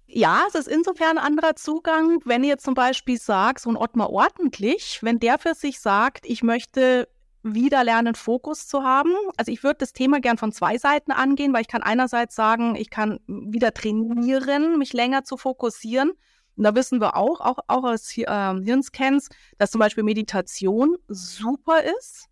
Ja, 0.05 0.45
es 0.47 0.55
ist 0.55 0.67
insofern 0.67 1.17
ein 1.17 1.23
anderer 1.25 1.55
Zugang, 1.55 2.19
wenn 2.23 2.43
ihr 2.43 2.57
zum 2.57 2.75
Beispiel 2.75 3.19
sagt, 3.19 3.60
so 3.60 3.69
ein 3.69 3.75
Ottmar 3.75 4.10
ordentlich, 4.10 4.99
wenn 5.01 5.19
der 5.19 5.38
für 5.38 5.53
sich 5.53 5.81
sagt, 5.81 6.25
ich 6.25 6.43
möchte 6.43 7.10
wieder 7.53 7.83
lernen, 7.83 8.15
Fokus 8.15 8.67
zu 8.67 8.83
haben. 8.83 9.12
Also 9.38 9.51
ich 9.51 9.63
würde 9.63 9.79
das 9.79 9.93
Thema 9.93 10.19
gern 10.19 10.38
von 10.38 10.51
zwei 10.51 10.77
Seiten 10.77 11.12
angehen, 11.12 11.53
weil 11.53 11.62
ich 11.62 11.67
kann 11.67 11.83
einerseits 11.83 12.36
sagen, 12.36 12.75
ich 12.75 12.89
kann 12.89 13.19
wieder 13.27 13.73
trainieren, 13.73 14.77
mich 14.77 14.93
länger 14.93 15.23
zu 15.23 15.38
fokussieren. 15.38 16.12
Und 16.55 16.63
da 16.63 16.73
wissen 16.75 16.99
wir 16.99 17.15
auch, 17.15 17.39
auch, 17.39 17.60
auch 17.67 17.83
aus 17.83 18.17
äh, 18.17 18.25
Hirnscans, 18.25 19.29
dass 19.57 19.71
zum 19.71 19.79
Beispiel 19.79 20.03
Meditation 20.03 20.97
super 21.07 21.83
ist. 21.99 22.27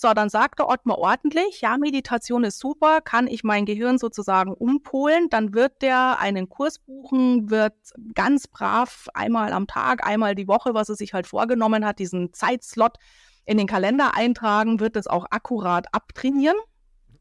So, 0.00 0.12
dann 0.14 0.28
sagt 0.28 0.60
der 0.60 0.68
Ottmar 0.68 0.98
ordentlich, 0.98 1.60
ja, 1.60 1.76
Meditation 1.76 2.44
ist 2.44 2.60
super, 2.60 3.00
kann 3.00 3.26
ich 3.26 3.42
mein 3.42 3.66
Gehirn 3.66 3.98
sozusagen 3.98 4.52
umpolen, 4.52 5.28
dann 5.28 5.54
wird 5.54 5.82
der 5.82 6.20
einen 6.20 6.48
Kurs 6.48 6.78
buchen, 6.78 7.50
wird 7.50 7.74
ganz 8.14 8.46
brav 8.46 9.08
einmal 9.12 9.52
am 9.52 9.66
Tag, 9.66 10.06
einmal 10.06 10.36
die 10.36 10.46
Woche, 10.46 10.72
was 10.72 10.88
er 10.88 10.94
sich 10.94 11.14
halt 11.14 11.26
vorgenommen 11.26 11.84
hat, 11.84 11.98
diesen 11.98 12.32
Zeitslot 12.32 12.98
in 13.48 13.56
den 13.56 13.66
Kalender 13.66 14.14
eintragen, 14.14 14.78
wird 14.78 14.94
es 14.96 15.06
auch 15.06 15.26
akkurat 15.30 15.86
abtrainieren. 15.92 16.56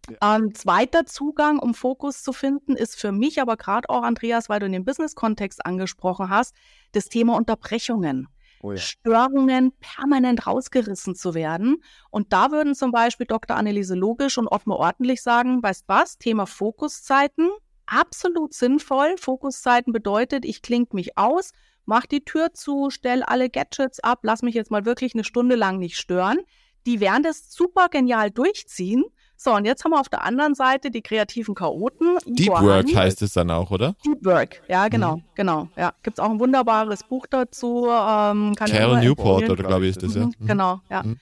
Ja. 0.10 0.36
Ähm, 0.36 0.54
zweiter 0.54 1.06
Zugang, 1.06 1.58
um 1.58 1.74
Fokus 1.74 2.22
zu 2.22 2.34
finden, 2.34 2.76
ist 2.76 3.00
für 3.00 3.14
mich 3.14 3.42
aber 3.42 3.56
gerade 3.56 3.90
auch, 3.90 4.04
Andreas, 4.04 4.50
weil 4.50 4.60
du 4.60 4.66
in 4.66 4.74
den 4.74 4.86
Business-Kontext 4.86 5.66
angesprochen 5.66 6.30
hast, 6.30 6.54
das 6.92 7.06
Thema 7.06 7.36
Unterbrechungen. 7.36 8.28
Oh 8.62 8.72
ja. 8.72 8.78
Störungen 8.78 9.72
permanent 9.80 10.48
rausgerissen 10.48 11.16
zu 11.16 11.34
werden. 11.34 11.82
Und 12.10 12.34
da 12.34 12.52
würden 12.52 12.76
zum 12.76 12.92
Beispiel 12.92 13.26
Dr. 13.26 13.56
Anneliese 13.56 13.96
Logisch 13.96 14.38
und 14.38 14.48
Ottmar 14.48 14.80
Ordentlich 14.80 15.22
sagen, 15.22 15.64
weißt 15.64 15.86
was, 15.88 16.18
Thema 16.18 16.46
Fokuszeiten, 16.46 17.50
absolut 17.86 18.54
sinnvoll. 18.54 19.16
Fokuszeiten 19.18 19.94
bedeutet, 19.94 20.44
ich 20.44 20.62
klinge 20.62 20.88
mich 20.92 21.18
aus, 21.18 21.52
mach 21.88 22.06
die 22.06 22.24
Tür 22.24 22.54
zu, 22.54 22.90
stell 22.92 23.24
alle 23.24 23.50
Gadgets 23.50 24.00
ab, 24.02 24.20
lass 24.22 24.44
mich 24.44 24.54
jetzt 24.54 24.70
mal 24.70 24.86
wirklich 24.86 25.16
eine 25.16 25.24
Stunde 25.24 25.56
lang 25.56 25.80
nicht 25.80 25.98
stören. 25.98 26.38
Die 26.86 27.00
werden 27.00 27.24
das 27.24 27.52
super 27.52 27.88
genial 27.90 28.30
durchziehen. 28.30 29.04
So, 29.36 29.54
und 29.54 29.66
jetzt 29.66 29.84
haben 29.84 29.92
wir 29.92 30.00
auf 30.00 30.10
der 30.10 30.24
anderen 30.24 30.56
Seite 30.56 30.90
die 30.90 31.02
kreativen 31.02 31.54
Chaoten. 31.54 32.18
Deep 32.26 32.48
Igor 32.48 32.64
Work 32.64 32.96
heißt 32.96 33.22
es 33.22 33.34
dann 33.34 33.52
auch, 33.52 33.70
oder? 33.72 33.96
Deep 34.06 34.26
Work, 34.26 34.64
ja, 34.68 34.88
genau, 34.88 35.18
mhm. 35.18 35.24
genau. 35.36 35.70
Ja, 35.76 35.94
gibt 36.02 36.18
es 36.18 36.24
auch 36.24 36.30
ein 36.30 36.40
wunderbares 36.40 37.04
Buch 37.04 37.28
dazu. 37.30 37.86
Ähm, 37.86 38.56
Carol 38.56 39.00
Newport, 39.00 39.50
oder 39.50 39.64
glaube 39.64 39.86
ich, 39.86 39.92
ist 39.92 40.04
das, 40.04 40.16
ja. 40.16 40.26
Mhm, 40.26 40.34
genau, 40.46 40.82
ja. 40.90 41.04
Mhm. 41.04 41.18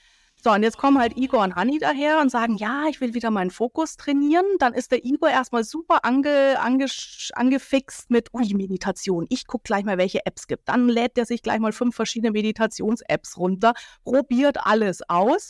So, 0.45 0.51
und 0.51 0.61
jetzt 0.61 0.77
kommen 0.77 0.99
halt 0.99 1.17
Igor 1.17 1.41
und 1.41 1.55
Hanni 1.55 1.79
daher 1.79 2.19
und 2.21 2.29
sagen, 2.29 2.55
ja, 2.57 2.83
ich 2.87 3.01
will 3.01 3.15
wieder 3.15 3.31
meinen 3.31 3.49
Fokus 3.49 3.97
trainieren. 3.97 4.45
Dann 4.59 4.75
ist 4.75 4.91
der 4.91 5.03
Igor 5.03 5.27
erstmal 5.27 5.63
super 5.63 6.05
ange, 6.05 6.59
ange, 6.59 6.85
angefixt 7.33 8.11
mit, 8.11 8.31
ui, 8.31 8.53
Meditation. 8.53 9.25
Ich 9.29 9.47
gucke 9.47 9.63
gleich 9.63 9.85
mal, 9.85 9.97
welche 9.97 10.23
Apps 10.27 10.45
gibt. 10.45 10.69
Dann 10.69 10.87
lädt 10.87 11.17
er 11.17 11.25
sich 11.25 11.41
gleich 11.41 11.57
mal 11.57 11.71
fünf 11.71 11.95
verschiedene 11.95 12.31
Meditations-Apps 12.31 13.39
runter, 13.39 13.73
probiert 14.03 14.67
alles 14.67 15.01
aus. 15.09 15.49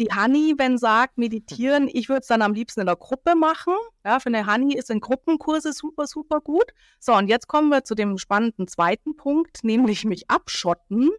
Die 0.00 0.10
Hanni, 0.10 0.54
wenn 0.56 0.76
sagt, 0.76 1.18
meditieren, 1.18 1.88
ich 1.92 2.08
würde 2.08 2.22
es 2.22 2.26
dann 2.26 2.42
am 2.42 2.52
liebsten 2.52 2.80
in 2.80 2.86
der 2.86 2.96
Gruppe 2.96 3.36
machen. 3.36 3.74
Ja, 4.04 4.18
für 4.18 4.26
eine 4.26 4.46
Hanni 4.46 4.74
ist 4.74 4.90
in 4.90 4.98
Gruppenkurse 4.98 5.72
super, 5.72 6.08
super 6.08 6.40
gut. 6.40 6.72
So, 6.98 7.14
und 7.14 7.28
jetzt 7.28 7.46
kommen 7.46 7.68
wir 7.68 7.84
zu 7.84 7.94
dem 7.94 8.18
spannenden 8.18 8.66
zweiten 8.66 9.14
Punkt, 9.14 9.62
nämlich 9.62 10.04
mich 10.04 10.28
abschotten. 10.28 11.10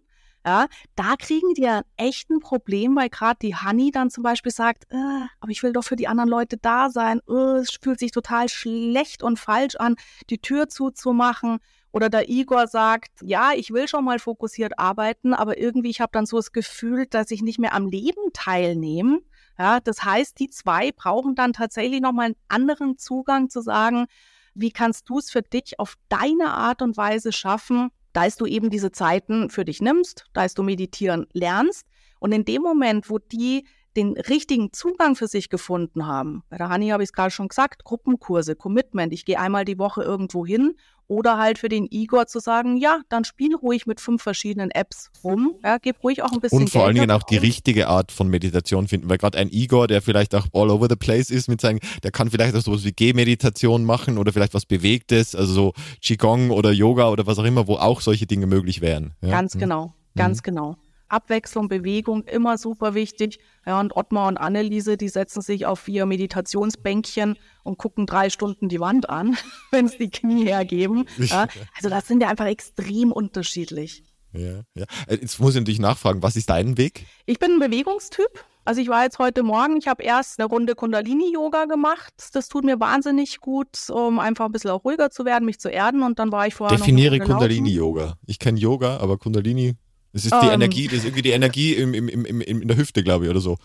Ja, 0.46 0.68
da 0.96 1.16
kriegen 1.18 1.54
die 1.54 1.62
ja 1.62 1.84
echt 1.96 2.30
ein 2.30 2.40
Problem, 2.40 2.98
weil 2.98 3.10
gerade 3.10 3.38
die 3.42 3.56
Honey 3.56 3.92
dann 3.92 4.10
zum 4.10 4.24
Beispiel 4.24 4.52
sagt, 4.52 4.86
äh, 4.90 5.26
aber 5.40 5.52
ich 5.52 5.64
will 5.64 5.72
doch 5.72 5.84
für 5.86 5.96
die 5.96 6.08
anderen 6.10 6.30
Leute 6.30 6.58
da 6.58 6.90
sein. 6.90 7.22
Äh, 7.30 7.60
es 7.62 7.72
fühlt 7.82 8.00
sich 8.00 8.12
total 8.12 8.50
schlecht 8.50 9.24
und 9.24 9.40
falsch 9.40 9.76
an, 9.78 9.96
die 10.30 10.40
Tür 10.40 10.68
zuzumachen. 10.68 11.60
Oder 11.94 12.10
der 12.10 12.28
Igor 12.28 12.68
sagt, 12.68 13.12
ja, 13.22 13.52
ich 13.56 13.72
will 13.72 13.88
schon 13.88 14.04
mal 14.04 14.20
fokussiert 14.20 14.80
arbeiten, 14.80 15.34
aber 15.34 15.60
irgendwie 15.60 15.92
ich 15.92 16.02
habe 16.02 16.12
dann 16.12 16.26
so 16.26 16.38
das 16.38 16.52
Gefühl, 16.52 17.06
dass 17.06 17.32
ich 17.32 17.42
nicht 17.44 17.60
mehr 17.60 17.74
am 17.74 17.88
Leben 17.88 18.34
teilnehme. 18.34 19.22
Ja, 19.58 19.80
das 19.80 20.04
heißt, 20.04 20.40
die 20.40 20.50
zwei 20.50 20.92
brauchen 20.92 21.36
dann 21.36 21.54
tatsächlich 21.54 22.02
nochmal 22.02 22.26
einen 22.26 22.36
anderen 22.48 22.98
Zugang 22.98 23.50
zu 23.50 23.62
sagen, 23.62 24.08
wie 24.56 24.72
kannst 24.72 25.08
du 25.08 25.20
es 25.20 25.32
für 25.32 25.44
dich 25.44 25.80
auf 25.80 25.96
deine 26.10 26.54
Art 26.54 26.82
und 26.82 26.98
Weise 26.98 27.32
schaffen, 27.32 27.92
dass 28.14 28.38
du 28.38 28.46
eben 28.46 28.70
diese 28.70 28.92
Zeiten 28.92 29.50
für 29.50 29.66
dich 29.66 29.82
nimmst, 29.82 30.26
dass 30.34 30.54
du 30.54 30.64
meditieren 30.64 31.28
lernst. 31.34 31.86
Und 32.20 32.32
in 32.32 32.46
dem 32.46 32.62
Moment, 32.62 33.10
wo 33.10 33.20
die 33.20 33.66
den 33.96 34.18
richtigen 34.18 34.74
Zugang 34.74 35.16
für 35.16 35.28
sich 35.28 35.50
gefunden 35.50 36.08
haben, 36.08 36.44
bei 36.50 36.58
der 36.58 36.70
Hani 36.70 36.90
habe 36.90 37.04
ich 37.04 37.10
es 37.10 37.14
gerade 37.14 37.32
schon 37.32 37.48
gesagt, 37.48 37.84
Gruppenkurse, 37.84 38.56
Commitment, 38.56 39.14
ich 39.14 39.26
gehe 39.26 39.40
einmal 39.40 39.66
die 39.66 39.78
Woche 39.78 40.04
irgendwo 40.04 40.46
hin 40.46 40.76
oder 41.08 41.38
halt 41.38 41.60
für 41.60 41.70
den 41.70 41.88
Igor 41.90 42.28
zu 42.28 42.40
sagen, 42.40 42.78
ja, 42.78 43.02
dann 43.10 43.24
spiel 43.26 43.56
ruhig 43.56 43.86
mit 43.86 44.00
fünf 44.00 44.24
verschiedenen 44.24 44.72
Apps 44.72 45.12
rum, 45.24 45.56
ja, 45.64 45.78
gib 45.78 46.04
ruhig 46.04 46.24
auch 46.24 46.32
ein 46.32 46.40
bisschen 46.40 46.60
Und 46.60 46.70
vor 46.70 46.82
Geld 46.82 46.88
allen 46.88 46.96
Dingen 46.96 47.12
auch 47.12 47.24
die 47.24 47.38
richtige 47.38 47.88
Art 47.88 48.12
von 48.12 48.30
Meditation 48.30 48.88
finden, 48.88 49.10
weil 49.10 49.18
gerade 49.18 49.38
ein 49.38 49.50
Igor, 49.50 49.88
der 49.88 50.02
vielleicht 50.02 50.34
auch 50.36 50.48
all 50.54 50.70
over 50.70 50.88
the 50.90 50.96
place 50.96 51.30
ist 51.30 51.48
mit 51.48 51.62
seinen, 51.62 51.80
der 52.04 52.12
kann 52.12 52.30
vielleicht 52.30 52.56
auch 52.56 52.62
sowas 52.62 52.84
wie 52.84 52.94
Gehmeditation 52.94 53.84
machen 53.84 54.18
oder 54.18 54.32
vielleicht 54.34 54.54
was 54.54 54.66
Bewegtes, 54.66 55.36
also 55.36 55.54
so 55.54 55.74
Qigong 56.02 56.52
oder 56.52 56.72
Yoga 56.72 57.10
oder 57.10 57.28
was 57.28 57.38
auch 57.38 57.46
immer, 57.46 57.68
wo 57.68 57.76
auch 57.76 58.02
solche 58.02 58.26
Dinge 58.26 58.48
möglich 58.48 58.82
wären. 58.82 59.14
Ja? 59.22 59.30
Ganz 59.30 59.58
genau, 59.58 59.94
ganz 60.16 60.40
mhm. 60.40 60.44
genau. 60.44 60.78
Abwechslung, 61.14 61.70
Bewegung, 61.70 62.24
immer 62.24 62.58
super 62.58 62.94
wichtig. 62.94 63.40
Ja, 63.66 63.80
und 63.80 63.96
Ottmar 63.96 64.28
und 64.28 64.38
Anneliese, 64.38 64.98
die 64.98 65.08
setzen 65.08 65.42
sich 65.42 65.66
auf 65.66 65.88
ihr 65.88 66.06
Meditationsbänkchen 66.06 67.38
und 67.64 67.78
gucken 67.78 68.06
drei 68.06 68.30
Stunden 68.30 68.68
die 68.68 68.80
Wand 68.80 69.10
an, 69.10 69.38
wenn 69.72 69.86
es 69.86 69.98
die 69.98 70.10
Knie 70.10 70.46
hergeben. 70.46 71.06
Ja, 71.18 71.48
also 71.76 71.90
das 71.90 72.08
sind 72.08 72.22
ja 72.22 72.28
einfach 72.28 72.48
extrem 72.48 73.12
unterschiedlich. 73.12 74.04
Ja, 74.34 74.64
ja. 74.74 74.86
Äh, 75.08 75.18
jetzt 75.22 75.40
muss 75.40 75.54
ich 75.54 75.62
natürlich 75.62 75.80
nachfragen, 75.80 76.24
was 76.24 76.36
ist 76.36 76.50
dein 76.50 76.78
Weg? 76.78 77.06
Ich 77.26 77.40
bin 77.40 77.52
ein 77.54 77.60
Bewegungstyp. 77.60 78.46
Also 78.66 78.80
ich 78.80 78.88
war 78.88 79.04
jetzt 79.04 79.20
heute 79.20 79.44
Morgen, 79.44 79.76
ich 79.76 79.88
habe 79.88 80.04
erst 80.04 80.40
eine 80.40 80.48
Runde 80.48 80.74
Kundalini-Yoga 80.74 81.66
gemacht. 81.66 82.14
Das 82.32 82.48
tut 82.48 82.64
mir 82.64 82.80
wahnsinnig 82.80 83.42
gut, 83.42 83.90
um 83.90 84.20
einfach 84.20 84.46
ein 84.46 84.54
bisschen 84.54 84.72
auch 84.72 84.86
ruhiger 84.86 85.10
zu 85.10 85.26
werden, 85.26 85.44
mich 85.46 85.60
zu 85.60 85.70
erden. 85.70 86.02
Und 86.02 86.18
dann 86.18 86.32
war 86.32 86.48
ich 86.48 86.56
vorher 86.56 86.78
Definiere 86.78 87.20
Kundalini-Yoga. 87.20 88.18
Ich 88.26 88.40
kenne 88.40 88.58
Yoga, 88.58 88.98
aber 88.98 89.18
Kundalini 89.18 89.76
das 90.14 90.26
ist 90.26 90.32
die 90.32 90.38
um, 90.38 90.48
ähm. 90.48 90.54
Energie, 90.54 90.88
das 90.88 91.00
ist 91.00 91.06
irgendwie 91.06 91.24
die 91.24 91.32
Energie 91.32 91.74
im, 91.74 91.94
im, 91.96 92.08
im, 92.08 92.26
im, 92.26 92.42
in 92.42 92.68
der 92.68 92.78
Hüfte, 92.78 93.04
glaube 93.04 93.26
ich, 93.26 93.32
oder 93.32 93.40
so. 93.40 93.58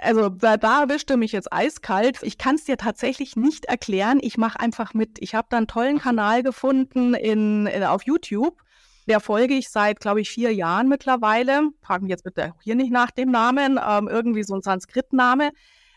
Also 0.00 0.28
da, 0.28 0.56
da 0.56 0.82
erwischte 0.82 1.16
mich 1.16 1.32
jetzt 1.32 1.52
eiskalt. 1.52 2.20
Ich 2.22 2.38
kann 2.38 2.54
es 2.54 2.64
dir 2.64 2.76
tatsächlich 2.76 3.34
nicht 3.34 3.64
erklären. 3.64 4.20
Ich 4.22 4.38
mache 4.38 4.60
einfach 4.60 4.94
mit. 4.94 5.18
Ich 5.20 5.34
habe 5.34 5.48
da 5.50 5.56
einen 5.56 5.66
tollen 5.66 5.98
Kanal 5.98 6.44
gefunden 6.44 7.14
in, 7.14 7.66
in, 7.66 7.82
auf 7.82 8.04
YouTube. 8.04 8.62
Der 9.08 9.20
folge 9.20 9.54
ich 9.54 9.70
seit, 9.70 10.00
glaube 10.00 10.20
ich, 10.20 10.30
vier 10.30 10.54
Jahren 10.54 10.88
mittlerweile. 10.88 11.70
Frag 11.82 12.02
mich 12.02 12.10
jetzt 12.10 12.24
bitte 12.24 12.54
hier 12.62 12.76
nicht 12.76 12.92
nach 12.92 13.10
dem 13.10 13.30
Namen. 13.30 13.80
Ähm, 13.84 14.06
irgendwie 14.06 14.44
so 14.44 14.54
ein 14.54 14.62
Sanskrit-Name. 14.62 15.50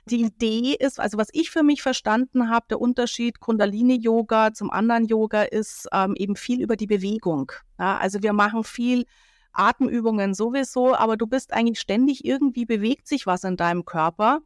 Die 0.06 0.22
Idee 0.22 0.76
ist, 0.80 1.00
also 1.00 1.18
was 1.18 1.28
ich 1.32 1.52
für 1.52 1.64
mich 1.64 1.82
verstanden 1.82 2.50
habe, 2.50 2.66
der 2.70 2.82
Unterschied 2.82 3.40
Kundalini-Yoga 3.40 4.54
zum 4.54 4.72
anderen 4.72 5.06
Yoga 5.06 5.44
ist 5.44 5.88
ähm, 5.94 6.16
eben 6.16 6.36
viel 6.36 6.62
über 6.62 6.76
die 6.76 6.88
Bewegung. 6.88 7.52
Ja, 7.78 7.98
also 7.98 8.24
wir 8.24 8.34
machen 8.34 8.64
viel 8.64 9.06
Atemübungen 9.54 10.34
sowieso, 10.34 10.96
aber 10.96 11.18
du 11.18 11.28
bist 11.28 11.54
eigentlich 11.54 11.80
ständig 11.80 12.26
irgendwie 12.26 12.66
bewegt 12.66 13.08
sich 13.08 13.28
was 13.28 13.44
in 13.44 13.58
deinem 13.58 13.86
Körper. 13.86 14.42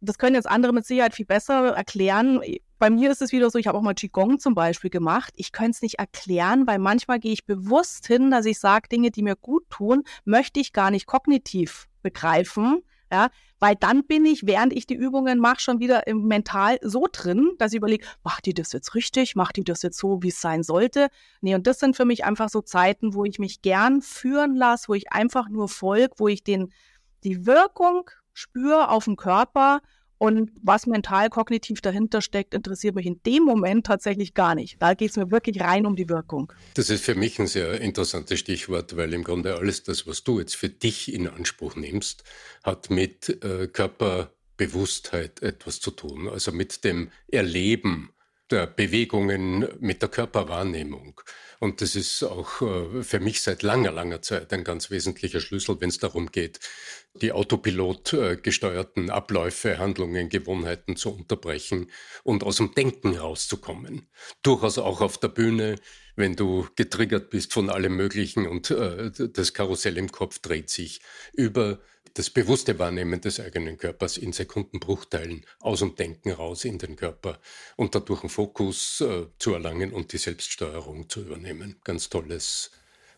Das 0.00 0.18
können 0.18 0.34
jetzt 0.34 0.48
andere 0.48 0.72
mit 0.72 0.86
Sicherheit 0.86 1.14
viel 1.14 1.26
besser 1.26 1.74
erklären. 1.74 2.40
Bei 2.78 2.90
mir 2.90 3.10
ist 3.10 3.22
es 3.22 3.32
wieder 3.32 3.48
so, 3.50 3.58
ich 3.58 3.66
habe 3.66 3.78
auch 3.78 3.82
mal 3.82 3.94
Qigong 3.94 4.38
zum 4.38 4.54
Beispiel 4.54 4.90
gemacht. 4.90 5.32
Ich 5.36 5.52
könnte 5.52 5.70
es 5.72 5.82
nicht 5.82 5.98
erklären, 5.98 6.66
weil 6.66 6.78
manchmal 6.78 7.18
gehe 7.18 7.32
ich 7.32 7.46
bewusst 7.46 8.06
hin, 8.06 8.30
dass 8.30 8.44
ich 8.44 8.58
sage, 8.58 8.88
Dinge, 8.88 9.10
die 9.10 9.22
mir 9.22 9.36
gut 9.36 9.68
tun, 9.70 10.02
möchte 10.24 10.60
ich 10.60 10.72
gar 10.72 10.90
nicht 10.90 11.06
kognitiv 11.06 11.88
begreifen, 12.02 12.82
ja, 13.12 13.28
weil 13.58 13.76
dann 13.76 14.04
bin 14.04 14.24
ich, 14.24 14.46
während 14.46 14.72
ich 14.72 14.86
die 14.86 14.94
Übungen 14.94 15.38
mache, 15.38 15.60
schon 15.60 15.78
wieder 15.78 16.06
im 16.06 16.26
mental 16.26 16.78
so 16.82 17.06
drin, 17.10 17.52
dass 17.58 17.72
ich 17.72 17.78
überlege, 17.78 18.06
macht 18.22 18.46
die 18.46 18.54
das 18.54 18.72
jetzt 18.72 18.94
richtig, 18.94 19.36
macht 19.36 19.56
die 19.56 19.64
das 19.64 19.82
jetzt 19.82 19.98
so, 19.98 20.22
wie 20.22 20.28
es 20.28 20.40
sein 20.40 20.62
sollte? 20.62 21.08
Nee, 21.40 21.54
und 21.54 21.66
das 21.66 21.78
sind 21.78 21.96
für 21.96 22.04
mich 22.04 22.24
einfach 22.24 22.48
so 22.48 22.60
Zeiten, 22.60 23.14
wo 23.14 23.24
ich 23.24 23.38
mich 23.38 23.62
gern 23.62 24.02
führen 24.02 24.56
lasse, 24.56 24.88
wo 24.88 24.94
ich 24.94 25.12
einfach 25.12 25.48
nur 25.48 25.68
folge, 25.68 26.14
wo 26.18 26.28
ich 26.28 26.42
den, 26.42 26.72
die 27.24 27.46
Wirkung 27.46 28.10
spüre 28.32 28.90
auf 28.90 29.04
den 29.04 29.16
Körper 29.16 29.80
und 30.18 30.50
was 30.62 30.86
mental 30.86 31.28
kognitiv 31.28 31.80
dahinter 31.80 32.22
steckt, 32.22 32.54
interessiert 32.54 32.94
mich 32.94 33.06
in 33.06 33.20
dem 33.24 33.42
Moment 33.42 33.86
tatsächlich 33.86 34.34
gar 34.34 34.54
nicht. 34.54 34.80
Da 34.80 34.94
geht 34.94 35.10
es 35.10 35.16
mir 35.16 35.30
wirklich 35.30 35.60
rein 35.60 35.86
um 35.86 35.96
die 35.96 36.08
Wirkung. 36.08 36.52
Das 36.74 36.90
ist 36.90 37.04
für 37.04 37.14
mich 37.14 37.38
ein 37.38 37.46
sehr 37.46 37.80
interessantes 37.80 38.38
Stichwort, 38.38 38.96
weil 38.96 39.12
im 39.12 39.24
Grunde 39.24 39.56
alles 39.56 39.82
das, 39.82 40.06
was 40.06 40.24
du 40.24 40.40
jetzt 40.40 40.56
für 40.56 40.68
dich 40.68 41.12
in 41.12 41.28
Anspruch 41.28 41.76
nimmst, 41.76 42.24
hat 42.64 42.90
mit 42.90 43.42
äh, 43.44 43.68
Körperbewusstheit 43.68 45.42
etwas 45.42 45.80
zu 45.80 45.90
tun, 45.90 46.28
also 46.28 46.52
mit 46.52 46.84
dem 46.84 47.10
Erleben 47.28 48.10
der 48.50 48.66
Bewegungen 48.66 49.68
mit 49.80 50.02
der 50.02 50.08
Körperwahrnehmung. 50.08 51.20
Und 51.58 51.80
das 51.80 51.96
ist 51.96 52.22
auch 52.22 52.60
äh, 52.62 53.02
für 53.02 53.18
mich 53.18 53.40
seit 53.40 53.62
langer, 53.62 53.90
langer 53.90 54.22
Zeit 54.22 54.52
ein 54.52 54.62
ganz 54.62 54.90
wesentlicher 54.90 55.40
Schlüssel, 55.40 55.80
wenn 55.80 55.88
es 55.88 55.98
darum 55.98 56.30
geht, 56.30 56.60
die 57.22 57.32
Autopilot 57.32 58.12
äh, 58.12 58.36
gesteuerten 58.36 59.10
Abläufe, 59.10 59.78
Handlungen, 59.78 60.28
Gewohnheiten 60.28 60.96
zu 60.96 61.14
unterbrechen 61.14 61.90
und 62.22 62.44
aus 62.44 62.56
dem 62.56 62.74
Denken 62.74 63.16
rauszukommen. 63.16 64.08
Durchaus 64.42 64.78
auch 64.78 65.00
auf 65.00 65.18
der 65.18 65.28
Bühne, 65.28 65.76
wenn 66.16 66.36
du 66.36 66.66
getriggert 66.76 67.30
bist 67.30 67.52
von 67.52 67.70
allem 67.70 67.96
Möglichen 67.96 68.46
und 68.46 68.70
äh, 68.70 69.10
das 69.10 69.54
Karussell 69.54 69.96
im 69.98 70.10
Kopf 70.10 70.38
dreht 70.38 70.70
sich 70.70 71.00
über 71.32 71.80
das 72.16 72.30
bewusste 72.30 72.78
Wahrnehmen 72.78 73.20
des 73.20 73.40
eigenen 73.40 73.76
Körpers 73.76 74.16
in 74.16 74.32
Sekundenbruchteilen 74.32 75.44
aus 75.60 75.80
dem 75.80 75.94
Denken 75.94 76.32
raus 76.32 76.64
in 76.64 76.78
den 76.78 76.96
Körper 76.96 77.38
und 77.76 77.94
dadurch 77.94 78.22
einen 78.22 78.30
Fokus 78.30 79.02
äh, 79.02 79.26
zu 79.38 79.52
erlangen 79.52 79.92
und 79.92 80.12
die 80.12 80.18
Selbststeuerung 80.18 81.10
zu 81.10 81.20
übernehmen. 81.20 81.78
Ganz 81.84 82.08
tolles, 82.08 82.70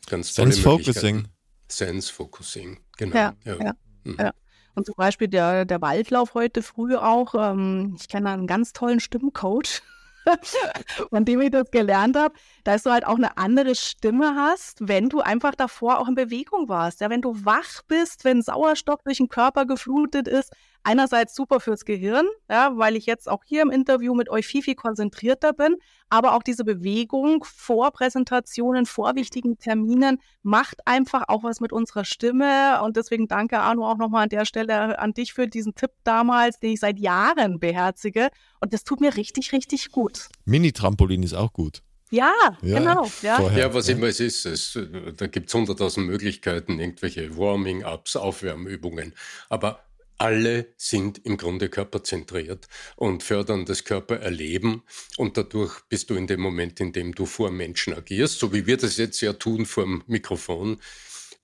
ganz 0.07 0.35
tolle 0.35 0.53
Sense 0.53 0.63
Focusing. 0.63 1.29
Sense 1.69 2.13
Focusing, 2.13 2.81
genau. 2.97 3.15
Ja, 3.15 3.37
ja. 3.45 3.57
ja. 3.61 3.75
Mhm. 4.05 4.17
ja. 4.19 4.33
Und 4.75 4.87
zum 4.87 4.95
Beispiel 4.97 5.27
der, 5.27 5.65
der 5.65 5.83
Waldlauf 5.83 6.35
heute 6.35 6.63
früh 6.63 6.95
auch. 6.95 7.35
Ähm, 7.35 7.97
ich 7.99 8.09
kenne 8.09 8.31
einen 8.31 8.47
ganz 8.47 8.73
tollen 8.73 9.01
Stimmcoach. 9.01 9.83
von 11.11 11.25
dem 11.25 11.41
ich 11.41 11.51
das 11.51 11.71
gelernt 11.71 12.17
habe, 12.17 12.35
dass 12.65 12.83
du 12.83 12.91
halt 12.91 13.07
auch 13.07 13.17
eine 13.17 13.39
andere 13.39 13.75
Stimme 13.75 14.35
hast, 14.37 14.87
wenn 14.87 15.09
du 15.09 15.21
einfach 15.21 15.55
davor 15.55 15.99
auch 15.99 16.09
in 16.09 16.15
Bewegung 16.15 16.69
warst. 16.69 17.01
Ja, 17.01 17.11
wenn 17.11 17.23
du 17.23 17.45
wach 17.45 17.83
bist, 17.87 18.25
wenn 18.25 18.43
Sauerstoff 18.43 19.03
durch 19.05 19.19
den 19.19 19.29
Körper 19.29 19.67
geflutet 19.67 20.29
ist, 20.29 20.53
einerseits 20.83 21.35
super 21.35 21.61
fürs 21.61 21.85
Gehirn, 21.85 22.27
ja, 22.51 22.73
weil 22.77 22.97
ich 22.97 23.07
jetzt 23.07 23.29
auch 23.29 23.43
hier 23.45 23.63
im 23.63 23.71
Interview 23.71 24.15
mit 24.15 24.29
euch 24.29 24.47
viel, 24.47 24.63
viel 24.63 24.75
konzentrierter 24.75 25.53
bin, 25.53 25.77
aber 26.09 26.35
auch 26.35 26.43
diese 26.43 26.65
Bewegung 26.65 27.45
vor 27.45 27.91
Präsentationen, 27.91 28.87
vor 28.87 29.15
wichtigen 29.15 29.59
Terminen 29.59 30.19
macht 30.43 30.87
einfach 30.87 31.25
auch 31.29 31.43
was 31.43 31.61
mit 31.61 31.73
unserer 31.73 32.05
Stimme 32.05 32.83
und 32.83 32.97
deswegen 32.97 33.29
danke 33.29 33.59
Arno 33.59 33.89
auch 33.89 33.99
nochmal 33.99 34.25
an 34.25 34.29
der 34.31 34.45
Stelle 34.45 34.99
an 34.99 35.13
dich 35.13 35.33
für 35.33 35.47
diesen 35.47 35.75
Tipp 35.75 35.91
damals, 36.05 36.59
den 36.59 36.73
ich 36.73 36.81
seit 36.81 36.99
Jahren 36.99 37.61
beherzige 37.61 38.29
und 38.61 38.73
das 38.73 38.85
tut 38.85 39.01
mir 39.01 39.17
richtig, 39.17 39.53
richtig 39.53 39.91
gut. 39.91 40.29
Mini-Trampolin 40.45 41.23
ist 41.23 41.35
auch 41.35 41.53
gut. 41.53 41.83
Ja, 42.11 42.33
ja, 42.63 42.79
genau. 42.79 43.07
Ja, 43.23 43.51
ja 43.53 43.75
was 43.75 43.89
immer 43.89 44.07
es 44.07 44.21
ist. 44.21 44.47
Es, 44.47 44.79
da 45.17 45.27
gibt 45.27 45.49
es 45.49 45.55
hunderttausend 45.55 46.07
Möglichkeiten, 46.07 46.81
irgendwelche 46.81 47.37
Warming-Ups, 47.37 48.17
Aufwärmübungen. 48.17 49.13
Aber 49.51 49.85
alle 50.19 50.75
sind 50.77 51.25
im 51.25 51.37
Grunde 51.37 51.69
körperzentriert 51.69 52.69
und 52.97 53.23
fördern 53.23 53.65
das 53.65 53.85
Körpererleben 53.85 54.83
und 55.17 55.37
dadurch 55.37 55.81
bist 55.89 56.11
du 56.11 56.15
in 56.15 56.27
dem 56.27 56.41
Moment, 56.41 56.81
in 56.81 56.93
dem 56.93 57.15
du 57.15 57.25
vor 57.25 57.51
Menschen 57.51 57.95
agierst, 57.95 58.39
so 58.39 58.53
wie 58.53 58.67
wir 58.67 58.77
das 58.77 58.97
jetzt 58.97 59.21
ja 59.21 59.33
tun 59.33 59.65
vor 59.65 59.85
dem 59.85 60.03
Mikrofon, 60.07 60.81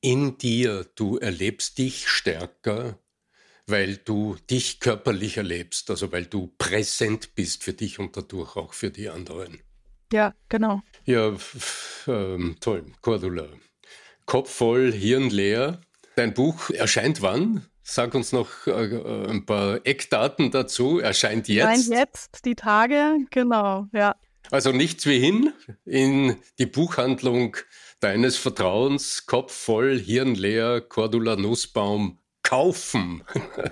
in 0.00 0.36
dir, 0.36 0.86
du 0.96 1.16
erlebst 1.16 1.78
dich 1.78 2.08
stärker, 2.08 2.98
weil 3.66 3.96
du 3.96 4.36
dich 4.50 4.80
körperlich 4.80 5.38
erlebst, 5.38 5.90
also 5.90 6.12
weil 6.12 6.26
du 6.26 6.52
präsent 6.58 7.34
bist 7.34 7.64
für 7.64 7.72
dich 7.72 7.98
und 7.98 8.16
dadurch 8.16 8.56
auch 8.56 8.74
für 8.74 8.90
die 8.90 9.08
anderen. 9.08 9.60
Ja, 10.12 10.34
genau. 10.48 10.82
Ja, 11.06 11.34
ähm, 12.06 12.56
toll, 12.60 12.84
Cordula. 13.00 13.48
Kopf 14.26 14.50
voll, 14.50 14.92
Hirn 14.92 15.30
leer. 15.30 15.80
Dein 16.16 16.34
Buch 16.34 16.70
erscheint 16.70 17.22
wann? 17.22 17.66
Sag 17.86 18.14
uns 18.14 18.32
noch 18.32 18.66
äh, 18.66 19.28
ein 19.28 19.44
paar 19.44 19.80
Eckdaten 19.84 20.50
dazu. 20.50 21.00
Erscheint 21.00 21.48
jetzt. 21.48 21.64
Erscheint 21.64 21.88
jetzt, 21.88 22.44
die 22.46 22.54
Tage, 22.54 23.18
genau, 23.30 23.86
ja. 23.92 24.16
Also 24.50 24.72
nichts 24.72 25.06
wie 25.06 25.18
hin 25.18 25.52
in 25.84 26.36
die 26.58 26.66
Buchhandlung 26.66 27.56
deines 28.00 28.36
Vertrauens, 28.36 29.26
Kopf 29.26 29.52
voll, 29.54 29.98
Hirn 29.98 30.34
leer, 30.34 30.80
Cordula 30.80 31.36
Nussbaum 31.36 32.18
kaufen. 32.42 33.22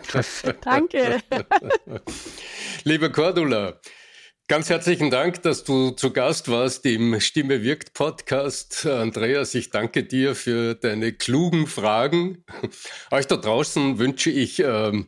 Danke. 0.62 1.20
Liebe 2.84 3.10
Cordula, 3.10 3.80
Ganz 4.52 4.68
herzlichen 4.68 5.10
Dank, 5.10 5.40
dass 5.44 5.64
du 5.64 5.92
zu 5.92 6.12
Gast 6.12 6.50
warst 6.50 6.84
im 6.84 7.18
Stimme 7.20 7.62
wirkt 7.62 7.94
Podcast. 7.94 8.84
Andreas, 8.84 9.54
ich 9.54 9.70
danke 9.70 10.04
dir 10.04 10.34
für 10.34 10.74
deine 10.74 11.14
klugen 11.14 11.66
Fragen. 11.66 12.44
Euch 13.10 13.26
da 13.26 13.38
draußen 13.38 13.98
wünsche 13.98 14.28
ich 14.28 14.58
ähm, 14.58 15.06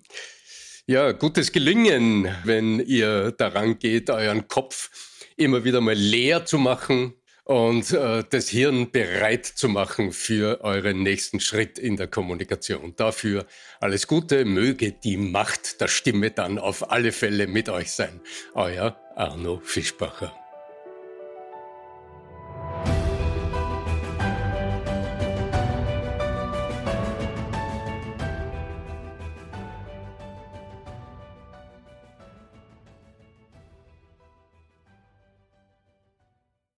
ja 0.87 1.13
gutes 1.13 1.53
Gelingen, 1.53 2.35
wenn 2.45 2.81
ihr 2.81 3.33
daran 3.33 3.79
geht, 3.79 4.09
euren 4.09 4.49
Kopf 4.49 4.89
immer 5.37 5.63
wieder 5.63 5.83
mal 5.83 5.93
leer 5.93 6.47
zu 6.47 6.57
machen 6.57 7.13
und 7.45 7.93
äh, 7.93 8.25
das 8.31 8.49
Hirn 8.49 8.93
bereit 8.93 9.45
zu 9.45 9.69
machen 9.69 10.13
für 10.13 10.63
euren 10.63 11.03
nächsten 11.03 11.39
Schritt 11.39 11.79
in 11.79 11.99
der 11.99 12.09
Kommunikation. 12.09 12.97
Dafür 12.97 13.45
alles 13.79 14.07
Gute, 14.07 14.47
möge 14.47 14.93
die 14.93 15.19
Macht 15.19 15.83
der 15.83 15.89
Stimme 15.89 16.31
dann 16.31 16.59
auf 16.59 16.91
alle 16.91 17.13
Fälle 17.13 17.47
mit 17.47 17.69
euch 17.69 17.93
sein. 17.93 18.23
Euer 18.55 19.04
Arno 19.17 19.61
Fischbacher. 19.63 20.44